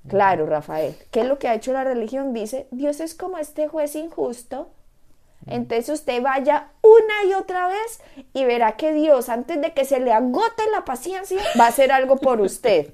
Claro, 0.06 0.46
Rafael, 0.46 0.94
¿qué 1.10 1.22
es 1.22 1.26
lo 1.26 1.40
que 1.40 1.48
ha 1.48 1.54
hecho 1.54 1.72
la 1.72 1.82
religión? 1.82 2.32
Dice, 2.32 2.68
Dios 2.70 3.00
es 3.00 3.16
como 3.16 3.36
este 3.38 3.66
juez 3.66 3.96
injusto 3.96 4.68
entonces 5.46 5.88
usted 5.88 6.22
vaya 6.22 6.68
una 6.82 7.28
y 7.28 7.34
otra 7.34 7.66
vez 7.66 8.00
y 8.32 8.44
verá 8.44 8.76
que 8.76 8.92
Dios, 8.92 9.28
antes 9.28 9.60
de 9.60 9.72
que 9.72 9.84
se 9.84 9.98
le 9.98 10.12
agote 10.12 10.62
la 10.70 10.84
paciencia, 10.84 11.42
va 11.58 11.64
a 11.64 11.68
hacer 11.68 11.90
algo 11.90 12.16
por 12.16 12.40
usted. 12.40 12.92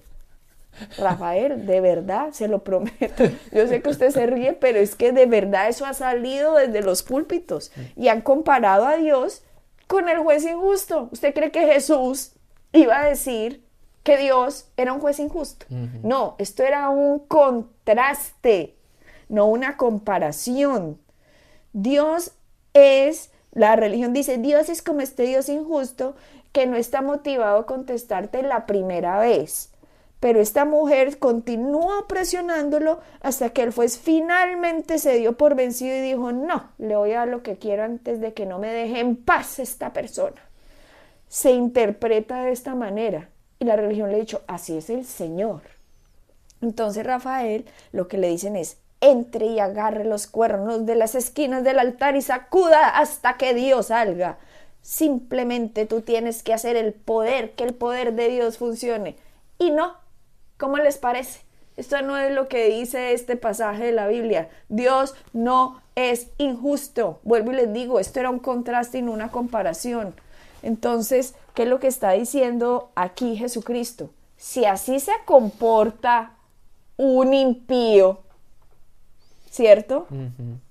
Rafael, 0.97 1.67
de 1.67 1.81
verdad, 1.81 2.33
se 2.33 2.49
lo 2.49 2.65
prometo. 2.65 3.25
Yo 3.53 3.67
sé 3.67 3.83
que 3.83 3.89
usted 3.89 4.11
se 4.11 4.27
ríe, 4.27 4.53
pero 4.53 4.79
es 4.79 4.95
que 4.95 5.13
de 5.13 5.27
verdad 5.27 5.69
eso 5.69 5.87
ha 5.87 5.95
salido 5.95 6.55
desde 6.55 6.83
los 6.83 7.03
púlpitos 7.03 7.73
y 7.97 8.09
han 8.09 8.21
comparado 8.21 8.87
a 8.87 8.97
Dios 8.97 9.43
con 9.87 10.09
el 10.09 10.19
juez 10.19 10.45
injusto. 10.45 11.09
¿Usted 11.13 11.35
cree 11.35 11.51
que 11.51 11.67
Jesús 11.67 12.33
iba 12.73 13.01
a 13.01 13.09
decir 13.09 13.65
que 14.03 14.17
Dios 14.17 14.69
era 14.77 14.93
un 14.93 15.01
juez 15.01 15.19
injusto? 15.19 15.67
No, 16.03 16.37
esto 16.39 16.63
era 16.63 16.89
un 16.89 17.19
contraste, 17.21 18.77
no 19.29 19.47
una 19.47 19.77
comparación. 19.77 21.01
Dios 21.73 22.33
es, 22.75 23.31
la 23.53 23.77
religión 23.77 24.13
dice, 24.13 24.39
Dios 24.39 24.69
es 24.69 24.83
como 24.83 25.01
este 25.01 25.25
Dios 25.25 25.49
injusto 25.49 26.15
que 26.53 26.67
no 26.67 26.77
está 26.77 27.03
motivado 27.03 27.59
a 27.59 27.67
contestarte 27.67 28.43
la 28.43 28.67
primera 28.67 29.19
vez. 29.19 29.71
Pero 30.21 30.41
esta 30.41 30.65
mujer 30.65 31.19
continuó 31.19 32.09
presionándolo 32.09 33.01
hasta 33.21 33.51
que 33.51 33.63
él 33.63 33.73
fue 33.73 33.89
finalmente 33.89 34.99
se 34.99 35.17
dio 35.19 35.37
por 35.37 35.55
vencido 35.55 35.97
y 35.97 36.01
dijo, 36.01 36.33
no, 36.33 36.71
le 36.79 36.97
voy 36.97 37.13
a 37.13 37.19
dar 37.21 37.29
lo 37.29 37.43
que 37.43 37.57
quiero 37.57 37.85
antes 37.85 38.21
de 38.21 38.33
que 38.33 38.45
no 38.45 38.59
me 38.59 38.69
deje 38.69 38.99
en 38.99 39.17
paz 39.17 39.61
esta 39.61 39.93
persona. 39.93 40.43
Se 41.29 41.53
interpreta 41.53 42.43
de 42.43 42.53
esta 42.53 42.75
manera 42.75 43.29
y 43.61 43.65
la 43.65 43.77
religión 43.77 44.11
le 44.11 44.17
ha 44.17 44.21
dicho, 44.21 44.43
así 44.49 44.77
es 44.77 44.91
el 44.91 45.05
Señor. 45.05 45.63
Entonces 46.61 47.07
Rafael 47.07 47.65
lo 47.93 48.09
que 48.09 48.19
le 48.19 48.29
dicen 48.29 48.57
es, 48.57 48.79
entre 49.01 49.47
y 49.47 49.61
agarre 49.61 50.05
los 50.05 50.27
cuernos 50.27 50.85
de 50.85 50.97
las 50.97 51.15
esquinas 51.15 51.63
del 51.63 51.79
altar 51.79 52.17
y 52.17 52.23
sacuda 52.23 52.89
hasta 52.99 53.37
que 53.37 53.55
Dios 53.55 53.87
salga. 53.87 54.39
Simplemente 54.83 55.87
tú 55.87 56.01
tienes 56.01 56.43
que 56.43 56.53
hacer 56.53 56.77
el 56.77 56.93
poder, 56.93 57.53
que 57.53 57.65
el 57.65 57.75
poder 57.75 58.15
de 58.15 58.29
Dios 58.29 58.59
funcione. 58.59 59.17
Y 59.59 59.71
no, 59.71 59.95
¿cómo 60.59 60.77
les 60.77 60.99
parece? 60.99 61.41
Esto 61.79 62.03
no 62.03 62.17
es 62.17 62.33
lo 62.33 62.49
que 62.49 62.69
dice 62.69 63.13
este 63.13 63.37
pasaje 63.37 63.85
de 63.87 63.93
la 63.93 64.09
Biblia. 64.09 64.51
Dios 64.69 65.15
no 65.33 65.81
es 65.95 66.29
injusto. 66.37 67.21
Vuelvo 67.23 67.53
y 67.53 67.57
les 67.57 67.73
digo, 67.73 68.01
esto 68.01 68.19
era 68.19 68.31
un 68.31 68.41
contraste 68.41 68.99
y 68.99 69.03
no 69.03 69.13
una 69.13 69.31
comparación. 69.31 70.15
Entonces, 70.63 71.35
¿qué 71.55 71.63
es 71.63 71.69
lo 71.69 71.79
que 71.79 71.87
está 71.87 72.11
diciendo 72.13 72.91
aquí 72.97 73.37
Jesucristo? 73.37 74.11
Si 74.37 74.65
así 74.65 74.99
se 74.99 75.13
comporta 75.25 76.33
un 76.97 77.33
impío, 77.33 78.19
¿cierto? 79.51 80.09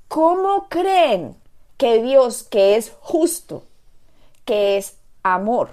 ¿Cómo 0.09 0.67
creen 0.67 1.35
que 1.77 2.01
Dios, 2.01 2.43
que 2.43 2.75
es 2.75 2.93
justo, 2.99 3.63
que 4.43 4.77
es 4.77 4.97
amor, 5.23 5.69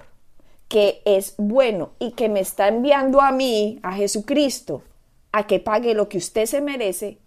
que 0.67 1.01
es 1.05 1.35
bueno 1.37 1.91
y 1.99 2.11
que 2.11 2.29
me 2.29 2.39
está 2.39 2.67
enviando 2.67 3.21
a 3.21 3.31
mí, 3.31 3.79
a 3.83 3.93
Jesucristo, 3.93 4.83
a 5.31 5.47
que 5.47 5.59
pague 5.59 5.93
lo 5.93 6.09
que 6.09 6.17
usted 6.17 6.45
se 6.45 6.61
merece, 6.61 7.17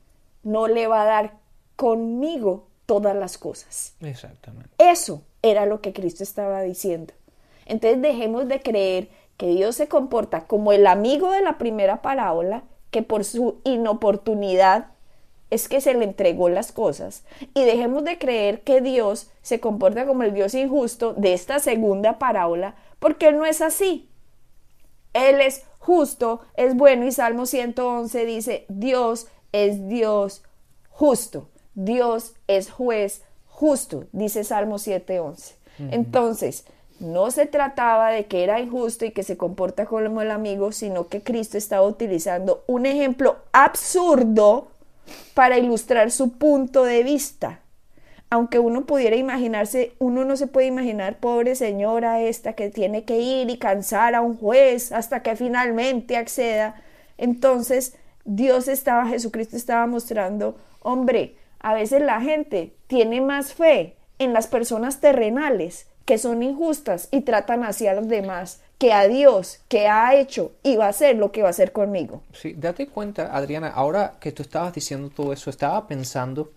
no 0.42 0.66
le 0.66 0.86
va 0.86 1.02
a 1.02 1.06
dar 1.06 1.32
conmigo 1.76 2.66
todas 2.86 3.14
las 3.14 3.38
cosas? 3.38 3.94
Exactamente. 4.00 4.70
Eso 4.78 5.22
era 5.42 5.66
lo 5.66 5.80
que 5.80 5.92
Cristo 5.92 6.22
estaba 6.22 6.62
diciendo. 6.62 7.12
Entonces 7.66 8.00
dejemos 8.00 8.48
de 8.48 8.60
creer 8.60 9.08
que 9.36 9.46
Dios 9.48 9.76
se 9.76 9.88
comporta 9.88 10.46
como 10.46 10.72
el 10.72 10.86
amigo 10.86 11.30
de 11.30 11.42
la 11.42 11.58
primera 11.58 12.02
parábola, 12.02 12.64
que 12.90 13.02
por 13.02 13.24
su 13.24 13.60
inoportunidad 13.64 14.86
es 15.50 15.68
que 15.68 15.80
se 15.80 15.94
le 15.94 16.04
entregó 16.04 16.48
las 16.48 16.72
cosas 16.72 17.24
y 17.54 17.64
dejemos 17.64 18.04
de 18.04 18.18
creer 18.18 18.60
que 18.60 18.80
Dios 18.80 19.30
se 19.42 19.60
comporta 19.60 20.06
como 20.06 20.22
el 20.22 20.34
Dios 20.34 20.54
injusto 20.54 21.14
de 21.14 21.32
esta 21.32 21.58
segunda 21.58 22.18
parábola, 22.18 22.74
porque 22.98 23.28
Él 23.28 23.38
no 23.38 23.46
es 23.46 23.60
así. 23.60 24.08
Él 25.12 25.40
es 25.40 25.62
justo, 25.78 26.40
es 26.54 26.76
bueno 26.76 27.06
y 27.06 27.12
Salmo 27.12 27.46
111 27.46 28.26
dice, 28.26 28.66
Dios 28.68 29.28
es 29.52 29.88
Dios 29.88 30.42
justo, 30.90 31.48
Dios 31.74 32.34
es 32.46 32.70
juez 32.70 33.22
justo, 33.46 34.04
dice 34.12 34.44
Salmo 34.44 34.76
7.11. 34.76 35.54
Entonces, 35.90 36.64
no 37.00 37.30
se 37.30 37.46
trataba 37.46 38.10
de 38.10 38.26
que 38.26 38.42
era 38.42 38.60
injusto 38.60 39.04
y 39.04 39.12
que 39.12 39.22
se 39.22 39.36
comporta 39.36 39.86
como 39.86 40.20
el 40.20 40.30
amigo, 40.30 40.72
sino 40.72 41.06
que 41.06 41.22
Cristo 41.22 41.56
estaba 41.56 41.86
utilizando 41.86 42.64
un 42.66 42.86
ejemplo 42.86 43.36
absurdo 43.52 44.68
para 45.34 45.58
ilustrar 45.58 46.10
su 46.10 46.32
punto 46.32 46.82
de 46.84 47.02
vista. 47.04 47.60
Aunque 48.30 48.58
uno 48.58 48.84
pudiera 48.84 49.16
imaginarse, 49.16 49.92
uno 49.98 50.24
no 50.24 50.36
se 50.36 50.46
puede 50.46 50.66
imaginar, 50.66 51.18
pobre 51.18 51.54
señora 51.54 52.20
esta 52.20 52.52
que 52.52 52.68
tiene 52.68 53.04
que 53.04 53.18
ir 53.18 53.48
y 53.48 53.58
cansar 53.58 54.14
a 54.14 54.20
un 54.20 54.36
juez 54.36 54.92
hasta 54.92 55.22
que 55.22 55.34
finalmente 55.34 56.16
acceda. 56.16 56.74
Entonces, 57.16 57.96
Dios 58.24 58.68
estaba, 58.68 59.06
Jesucristo 59.06 59.56
estaba 59.56 59.86
mostrando, 59.86 60.58
hombre, 60.80 61.36
a 61.60 61.72
veces 61.74 62.02
la 62.02 62.20
gente 62.20 62.74
tiene 62.86 63.20
más 63.20 63.54
fe 63.54 63.96
en 64.18 64.32
las 64.32 64.46
personas 64.46 65.00
terrenales 65.00 65.86
que 66.04 66.18
son 66.18 66.42
injustas 66.42 67.08
y 67.10 67.22
tratan 67.22 67.64
hacia 67.64 67.94
los 67.94 68.08
demás 68.08 68.62
que 68.78 68.92
a 68.92 69.08
Dios, 69.08 69.60
que 69.68 69.88
ha 69.88 70.14
hecho 70.14 70.52
y 70.62 70.76
va 70.76 70.86
a 70.86 70.90
hacer 70.90 71.16
lo 71.16 71.32
que 71.32 71.42
va 71.42 71.48
a 71.48 71.50
hacer 71.50 71.72
conmigo. 71.72 72.22
Sí, 72.32 72.54
date 72.56 72.86
cuenta, 72.86 73.34
Adriana, 73.36 73.68
ahora 73.68 74.14
que 74.20 74.30
tú 74.32 74.42
estabas 74.42 74.72
diciendo 74.72 75.10
todo 75.10 75.32
eso, 75.32 75.50
estaba 75.50 75.86
pensando 75.86 76.52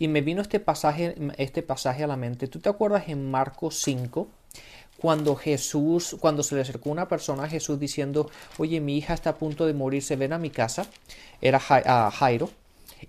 y 0.00 0.08
me 0.08 0.22
vino 0.22 0.40
este 0.40 0.60
pasaje, 0.60 1.14
este 1.36 1.62
pasaje 1.62 2.02
a 2.02 2.06
la 2.06 2.16
mente. 2.16 2.48
¿Tú 2.48 2.58
te 2.58 2.70
acuerdas 2.70 3.08
en 3.08 3.30
Marcos 3.30 3.82
5? 3.82 4.28
Cuando 4.98 5.36
Jesús, 5.36 6.16
cuando 6.18 6.42
se 6.42 6.54
le 6.54 6.62
acercó 6.62 6.88
una 6.88 7.06
persona 7.06 7.44
a 7.44 7.48
Jesús 7.48 7.78
diciendo, 7.78 8.30
oye, 8.56 8.80
mi 8.80 8.96
hija 8.96 9.12
está 9.12 9.30
a 9.30 9.36
punto 9.36 9.66
de 9.66 9.74
morirse, 9.74 10.16
ven 10.16 10.32
a 10.32 10.38
mi 10.38 10.48
casa, 10.48 10.86
era 11.42 11.60
Jairo, 11.60 12.48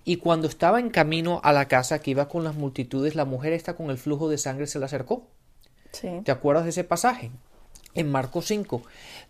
y 0.04 0.17
cuando 0.17 0.49
estaba 0.49 0.82
en 0.82 0.89
camino 0.89 1.39
a 1.45 1.54
la 1.54 1.69
casa 1.69 1.99
que 1.99 2.12
iba 2.12 2.27
con 2.27 2.43
las 2.43 2.56
multitudes, 2.56 3.15
la 3.15 3.23
mujer 3.23 3.54
está 3.54 3.73
con 3.73 3.89
el 3.89 3.97
flujo 3.97 4.27
de 4.27 4.38
sangre 4.38 4.67
se 4.67 4.77
le 4.77 4.86
acercó. 4.86 5.27
Sí. 5.93 6.10
¿Te 6.25 6.32
acuerdas 6.32 6.65
de 6.65 6.71
ese 6.71 6.84
pasaje? 6.84 7.32
en 7.93 8.10
Marcos 8.10 8.45
5. 8.45 8.84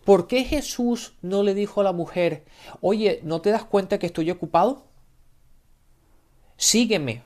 ¿Por 0.06 0.28
qué 0.28 0.43
Jesús 0.43 1.13
no 1.24 1.41
le 1.41 1.56
dijo 1.56 1.82
a 1.82 1.84
la 1.84 1.93
mujer, 1.93 2.43
oye, 2.80 3.19
¿no 3.24 3.41
te 3.41 3.50
das 3.50 3.65
cuenta 3.65 3.97
que 3.97 4.06
estoy 4.06 4.30
ocupado? 4.30 4.86
Sígueme, 6.58 7.24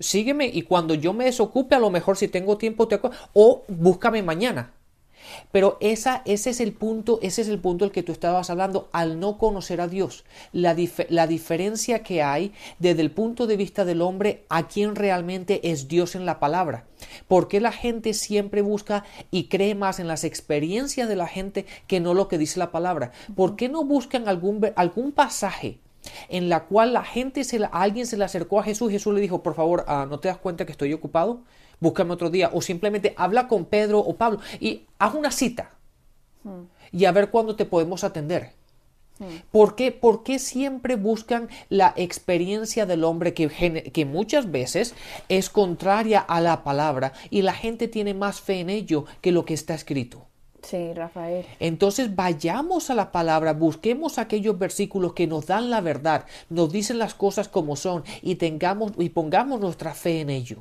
sígueme 0.00 0.46
y 0.46 0.62
cuando 0.62 0.94
yo 0.94 1.12
me 1.12 1.26
desocupe, 1.26 1.74
a 1.74 1.78
lo 1.78 1.90
mejor 1.90 2.16
si 2.16 2.26
tengo 2.26 2.58
tiempo, 2.58 2.88
te 2.88 2.98
o 3.32 3.62
búscame 3.68 4.22
mañana. 4.22 4.72
Pero 5.52 5.76
esa, 5.80 6.22
ese 6.24 6.50
es 6.50 6.60
el 6.60 6.72
punto, 6.72 7.18
ese 7.22 7.42
es 7.42 7.48
el 7.48 7.58
punto 7.58 7.84
del 7.84 7.92
que 7.92 8.02
tú 8.02 8.12
estabas 8.12 8.50
hablando, 8.50 8.88
al 8.92 9.20
no 9.20 9.38
conocer 9.38 9.80
a 9.80 9.88
Dios, 9.88 10.24
la, 10.52 10.76
la 11.08 11.26
diferencia 11.26 12.02
que 12.02 12.22
hay 12.22 12.52
desde 12.78 13.02
el 13.02 13.10
punto 13.10 13.46
de 13.46 13.56
vista 13.56 13.84
del 13.84 14.02
hombre 14.02 14.44
a 14.48 14.68
quien 14.68 14.96
realmente 14.96 15.70
es 15.70 15.88
Dios 15.88 16.14
en 16.14 16.26
la 16.26 16.40
palabra. 16.40 16.86
¿Por 17.28 17.48
qué 17.48 17.60
la 17.60 17.72
gente 17.72 18.14
siempre 18.14 18.62
busca 18.62 19.04
y 19.30 19.44
cree 19.44 19.74
más 19.74 20.00
en 20.00 20.08
las 20.08 20.24
experiencias 20.24 21.08
de 21.08 21.16
la 21.16 21.28
gente 21.28 21.66
que 21.86 22.00
no 22.00 22.14
lo 22.14 22.28
que 22.28 22.38
dice 22.38 22.58
la 22.58 22.72
palabra? 22.72 23.12
¿Por 23.34 23.56
qué 23.56 23.68
no 23.68 23.84
buscan 23.84 24.28
algún, 24.28 24.72
algún 24.76 25.12
pasaje 25.12 25.78
en 26.28 26.48
la 26.48 26.64
cual 26.64 26.92
la 26.92 27.04
gente 27.04 27.44
se 27.44 27.60
alguien 27.72 28.06
se 28.06 28.16
le 28.16 28.24
acercó 28.24 28.60
a 28.60 28.62
Jesús, 28.62 28.90
Jesús 28.90 29.14
le 29.14 29.20
dijo, 29.20 29.42
por 29.42 29.54
favor, 29.54 29.84
ah, 29.86 30.06
¿no 30.08 30.18
te 30.18 30.28
das 30.28 30.38
cuenta 30.38 30.64
que 30.64 30.72
estoy 30.72 30.92
ocupado? 30.92 31.42
búscame 31.80 32.12
otro 32.12 32.30
día, 32.30 32.50
o 32.52 32.60
simplemente 32.60 33.14
habla 33.16 33.48
con 33.48 33.64
Pedro 33.64 33.98
o 33.98 34.14
Pablo 34.16 34.38
y 34.60 34.84
haz 34.98 35.14
una 35.14 35.30
cita 35.30 35.70
hmm. 36.44 36.62
y 36.92 37.06
a 37.06 37.12
ver 37.12 37.30
cuándo 37.30 37.56
te 37.56 37.64
podemos 37.64 38.04
atender. 38.04 38.52
¿Por 39.50 39.76
qué? 39.76 39.92
Porque 39.92 40.38
siempre 40.38 40.96
buscan 40.96 41.50
la 41.68 41.92
experiencia 41.94 42.86
del 42.86 43.04
hombre 43.04 43.34
que, 43.34 43.50
que 43.92 44.06
muchas 44.06 44.50
veces 44.50 44.94
es 45.28 45.50
contraria 45.50 46.20
a 46.20 46.40
la 46.40 46.64
palabra 46.64 47.12
y 47.28 47.42
la 47.42 47.52
gente 47.52 47.86
tiene 47.86 48.14
más 48.14 48.40
fe 48.40 48.60
en 48.60 48.70
ello 48.70 49.04
que 49.20 49.30
lo 49.30 49.44
que 49.44 49.52
está 49.52 49.74
escrito. 49.74 50.29
Sí, 50.62 50.92
Rafael. 50.94 51.46
Entonces 51.58 52.14
vayamos 52.14 52.90
a 52.90 52.94
la 52.94 53.12
palabra, 53.12 53.52
busquemos 53.52 54.18
aquellos 54.18 54.58
versículos 54.58 55.14
que 55.14 55.26
nos 55.26 55.46
dan 55.46 55.70
la 55.70 55.80
verdad, 55.80 56.26
nos 56.48 56.72
dicen 56.72 56.98
las 56.98 57.14
cosas 57.14 57.48
como 57.48 57.76
son 57.76 58.04
y 58.22 58.36
tengamos 58.36 58.92
y 58.98 59.08
pongamos 59.10 59.60
nuestra 59.60 59.94
fe 59.94 60.20
en 60.20 60.30
ello. 60.30 60.58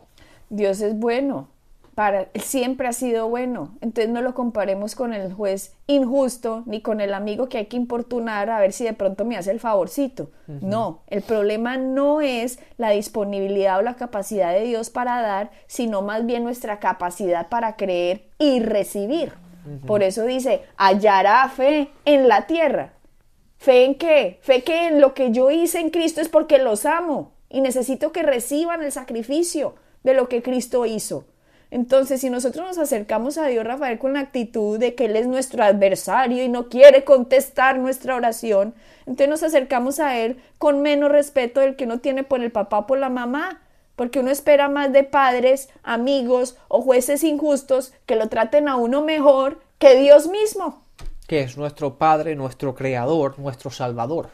Dios 0.50 0.82
es 0.82 0.98
bueno. 0.98 1.48
Para, 1.96 2.30
siempre 2.36 2.88
ha 2.88 2.94
sido 2.94 3.28
bueno. 3.28 3.76
Entonces 3.82 4.10
no 4.10 4.22
lo 4.22 4.34
comparemos 4.34 4.96
con 4.96 5.14
el 5.14 5.34
juez 5.34 5.76
injusto 5.86 6.64
ni 6.66 6.82
con 6.82 7.02
el 7.02 7.14
amigo 7.14 7.50
que 7.50 7.58
hay 7.58 7.66
que 7.66 7.76
importunar 7.76 8.50
a 8.50 8.60
ver 8.62 8.72
si 8.72 8.86
de 8.86 8.94
pronto 8.94 9.26
me 9.26 9.36
hace 9.36 9.52
el 9.52 9.60
favorcito. 9.60 10.32
No, 10.48 11.02
el 11.08 11.22
problema 11.22 11.76
no 11.76 12.22
es 12.22 12.60
la 12.78 12.92
disponibilidad 12.92 13.80
o 13.80 13.82
la 13.82 13.96
capacidad 13.96 14.54
de 14.54 14.64
Dios 14.64 14.90
para 14.90 15.22
dar, 15.22 15.52
sino 15.68 16.02
más 16.02 16.26
bien 16.26 16.46
nuestra 16.46 16.80
capacidad 16.80 17.50
para 17.50 17.76
creer 17.76 18.30
y 18.38 18.62
recibir. 18.62 19.34
Por 19.86 20.04
eso 20.04 20.26
dice, 20.26 20.62
hallará 20.78 21.48
fe 21.50 21.90
en 22.06 22.28
la 22.28 22.48
tierra. 22.48 22.94
¿Fe 23.58 23.86
en 23.86 23.96
qué? 23.96 24.40
Fe 24.42 24.64
que 24.64 24.88
en 24.88 25.02
lo 25.02 25.14
que 25.14 25.32
yo 25.32 25.52
hice 25.52 25.80
en 25.80 25.90
Cristo 25.90 26.22
es 26.22 26.30
porque 26.30 26.60
los 26.60 26.86
amo 26.86 27.34
y 27.50 27.62
necesito 27.62 28.12
que 28.12 28.24
reciban 28.24 28.82
el 28.84 28.92
sacrificio 28.92 29.76
de 30.04 30.14
lo 30.14 30.30
que 30.30 30.42
Cristo 30.42 30.86
hizo. 30.86 31.26
Entonces, 31.72 32.22
si 32.22 32.30
nosotros 32.32 32.66
nos 32.66 32.78
acercamos 32.80 33.38
a 33.38 33.46
Dios, 33.46 33.64
Rafael, 33.64 34.00
con 34.00 34.14
la 34.14 34.22
actitud 34.22 34.80
de 34.80 34.96
que 34.96 35.06
Él 35.06 35.16
es 35.16 35.28
nuestro 35.28 35.64
adversario 35.64 36.44
y 36.44 36.50
no 36.50 36.68
quiere 36.68 37.04
contestar 37.04 37.78
nuestra 37.78 38.16
oración, 38.16 38.74
entonces 39.02 39.30
nos 39.30 39.44
acercamos 39.44 40.00
a 40.00 40.18
Él 40.18 40.38
con 40.58 40.82
menos 40.82 41.12
respeto 41.12 41.60
del 41.60 41.76
que 41.76 41.84
uno 41.84 42.00
tiene 42.00 42.24
por 42.24 42.42
el 42.42 42.52
papá 42.52 42.88
por 42.88 42.98
la 42.98 43.10
mamá, 43.10 43.62
porque 44.00 44.20
uno 44.22 44.32
espera 44.32 44.70
más 44.70 44.94
de 44.94 45.04
padres, 45.04 45.68
amigos 45.84 46.56
o 46.70 46.82
jueces 46.82 47.22
injustos 47.22 47.92
que 48.06 48.16
lo 48.16 48.30
traten 48.30 48.70
a 48.70 48.78
uno 48.78 49.02
mejor 49.02 49.60
que 49.78 49.98
Dios 49.98 50.30
mismo. 50.30 50.86
Que 51.28 51.42
es 51.42 51.58
nuestro 51.58 51.96
Padre, 51.98 52.34
nuestro 52.38 52.76
Creador, 52.76 53.38
nuestro 53.40 53.72
Salvador. 53.72 54.30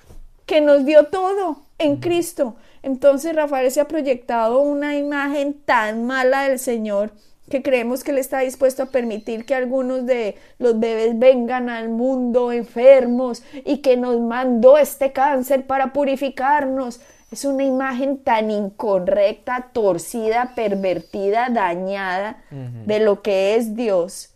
Que 0.46 0.62
nos 0.62 0.86
dio 0.86 1.08
todo 1.08 1.64
en 1.80 1.98
Cristo. 1.98 2.58
Entonces 2.84 3.36
Rafael 3.36 3.72
se 3.72 3.82
ha 3.82 3.88
proyectado 3.88 4.60
una 4.60 4.98
imagen 4.98 5.56
tan 5.56 6.06
mala 6.06 6.44
del 6.44 6.60
Señor 6.60 7.10
que 7.50 7.64
creemos 7.64 8.04
que 8.04 8.12
Él 8.12 8.20
está 8.20 8.42
dispuesto 8.42 8.84
a 8.84 8.88
permitir 8.88 9.46
que 9.46 9.56
algunos 9.56 10.06
de 10.06 10.36
los 10.60 10.80
bebés 10.80 11.18
vengan 11.18 11.72
al 11.72 11.90
mundo 11.90 12.52
enfermos 12.52 13.42
y 13.66 13.80
que 13.80 13.98
nos 13.98 14.20
mandó 14.20 14.78
este 14.78 15.12
cáncer 15.12 15.66
para 15.66 15.92
purificarnos. 15.92 17.02
Es 17.32 17.44
una 17.44 17.64
imagen 17.64 18.18
tan 18.18 18.52
incorrecta, 18.52 19.70
torcida, 19.74 20.54
pervertida, 20.56 21.50
dañada 21.50 22.44
de 22.52 23.00
lo 23.00 23.22
que 23.22 23.56
es 23.56 23.76
Dios, 23.76 24.30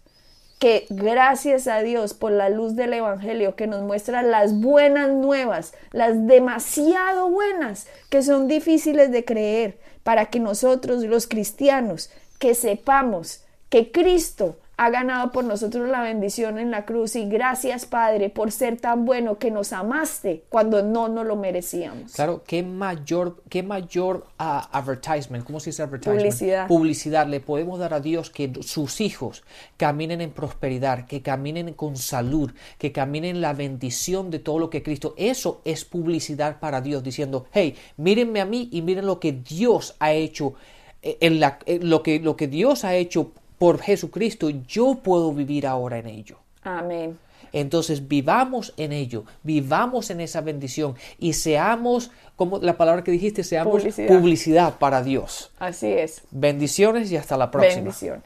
que 0.60 0.86
gracias 0.90 1.68
a 1.68 1.82
Dios 1.82 2.14
por 2.14 2.32
la 2.32 2.50
luz 2.50 2.76
del 2.76 2.94
Evangelio 2.94 3.56
que 3.56 3.68
nos 3.68 3.82
muestra 3.84 4.22
las 4.24 4.60
buenas 4.60 5.10
nuevas, 5.10 5.74
las 5.92 6.28
demasiado 6.28 7.30
buenas, 7.30 7.88
que 8.10 8.22
son 8.22 8.48
difíciles 8.48 9.12
de 9.12 9.24
creer, 9.24 9.80
para 10.04 10.26
que 10.26 10.40
nosotros 10.40 11.04
los 11.04 11.28
cristianos, 11.28 12.12
que 12.40 12.56
sepamos 12.56 13.44
que 13.70 13.92
Cristo 13.92 14.58
ha 14.80 14.90
ganado 14.92 15.34
por 15.34 15.44
nosotros 15.44 15.90
la 15.90 16.02
bendición 16.02 16.58
en 16.58 16.72
la 16.72 16.86
cruz 16.86 17.18
y 17.18 17.26
gracias 17.26 17.86
Padre 17.86 18.30
por 18.30 18.50
ser 18.50 18.78
tan 18.80 19.04
bueno 19.04 19.38
que 19.38 19.52
nos 19.52 19.74
amaste 19.74 20.46
cuando 20.48 20.82
no 20.82 21.10
nos 21.10 21.26
lo 21.26 21.36
merecíamos. 21.36 22.14
Claro, 22.14 22.44
qué 22.48 22.64
mayor, 22.64 23.44
qué 23.50 23.62
mayor 23.62 24.26
ah, 24.38 24.70
advertisement, 24.72 25.44
¿cómo 25.44 25.60
se 25.60 25.72
dice 25.72 25.84
advertisement? 25.84 26.22
Publicidad. 26.22 26.68
Publicidad 26.70 27.28
le 27.28 27.42
podemos 27.42 27.78
dar 27.78 27.94
a 27.94 28.00
Dios 28.00 28.30
que 28.30 28.54
sus 28.62 29.02
hijos 29.02 29.44
caminen 29.76 30.22
en 30.22 30.32
prosperidad, 30.32 31.08
que 31.08 31.22
caminen 31.22 31.74
con 31.74 31.98
salud, 31.98 32.54
que 32.78 32.94
caminen 32.94 33.36
en 33.36 33.42
la 33.42 33.52
bendición 33.52 34.32
de 34.32 34.40
todo 34.40 34.60
lo 34.60 34.70
que 34.70 34.82
Cristo. 34.82 35.14
Eso 35.18 35.60
es 35.66 35.84
publicidad 35.84 36.62
para 36.62 36.80
Dios 36.80 37.04
diciendo, 37.04 37.48
hey, 37.52 37.76
mírenme 37.98 38.40
a 38.40 38.46
mí 38.46 38.70
y 38.72 38.82
miren 38.82 39.08
lo 39.08 39.20
que 39.20 39.34
Dios 39.34 39.98
ha 40.00 40.14
hecho 40.14 40.54
eh, 41.02 41.18
en 41.20 41.42
la, 41.42 41.60
eh, 41.66 41.80
lo, 41.82 42.02
que, 42.02 42.22
lo 42.22 42.38
que 42.38 42.48
Dios 42.48 42.86
ha 42.86 42.96
hecho 42.96 43.34
por 43.60 43.80
Jesucristo, 43.80 44.50
yo 44.50 45.02
puedo 45.04 45.32
vivir 45.34 45.68
ahora 45.68 46.00
en 46.00 46.08
ello. 46.08 46.40
Amén. 46.64 47.20
Entonces 47.52 48.08
vivamos 48.08 48.74
en 48.78 48.92
ello, 48.92 49.26
vivamos 49.44 50.10
en 50.10 50.22
esa 50.22 50.42
bendición 50.42 50.96
y 51.18 51.34
seamos, 51.34 52.10
como 52.36 52.58
la 52.60 52.78
palabra 52.78 53.04
que 53.04 53.12
dijiste, 53.12 53.44
seamos 53.44 53.84
publicidad, 54.08 54.80
para 54.80 55.04
Dios. 55.04 55.52
Así 55.60 55.88
es. 55.88 56.24
Bendiciones 56.32 57.12
y 57.12 57.18
hasta 57.18 57.38
la 57.38 57.52
próxima. 57.52 57.84
Bendición. 57.84 58.24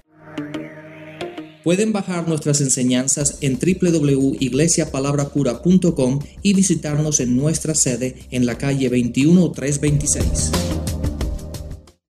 Pueden 1.63 1.93
bajar 1.93 2.27
nuestras 2.27 2.59
enseñanzas 2.59 3.37
en 3.39 3.57
www.iglesiapalabracura.com 3.57 6.19
y 6.41 6.53
visitarnos 6.53 7.21
en 7.21 7.37
nuestra 7.37 7.73
sede 7.73 8.17
en 8.31 8.45
la 8.45 8.57
calle 8.57 8.89
21326. 8.89 10.51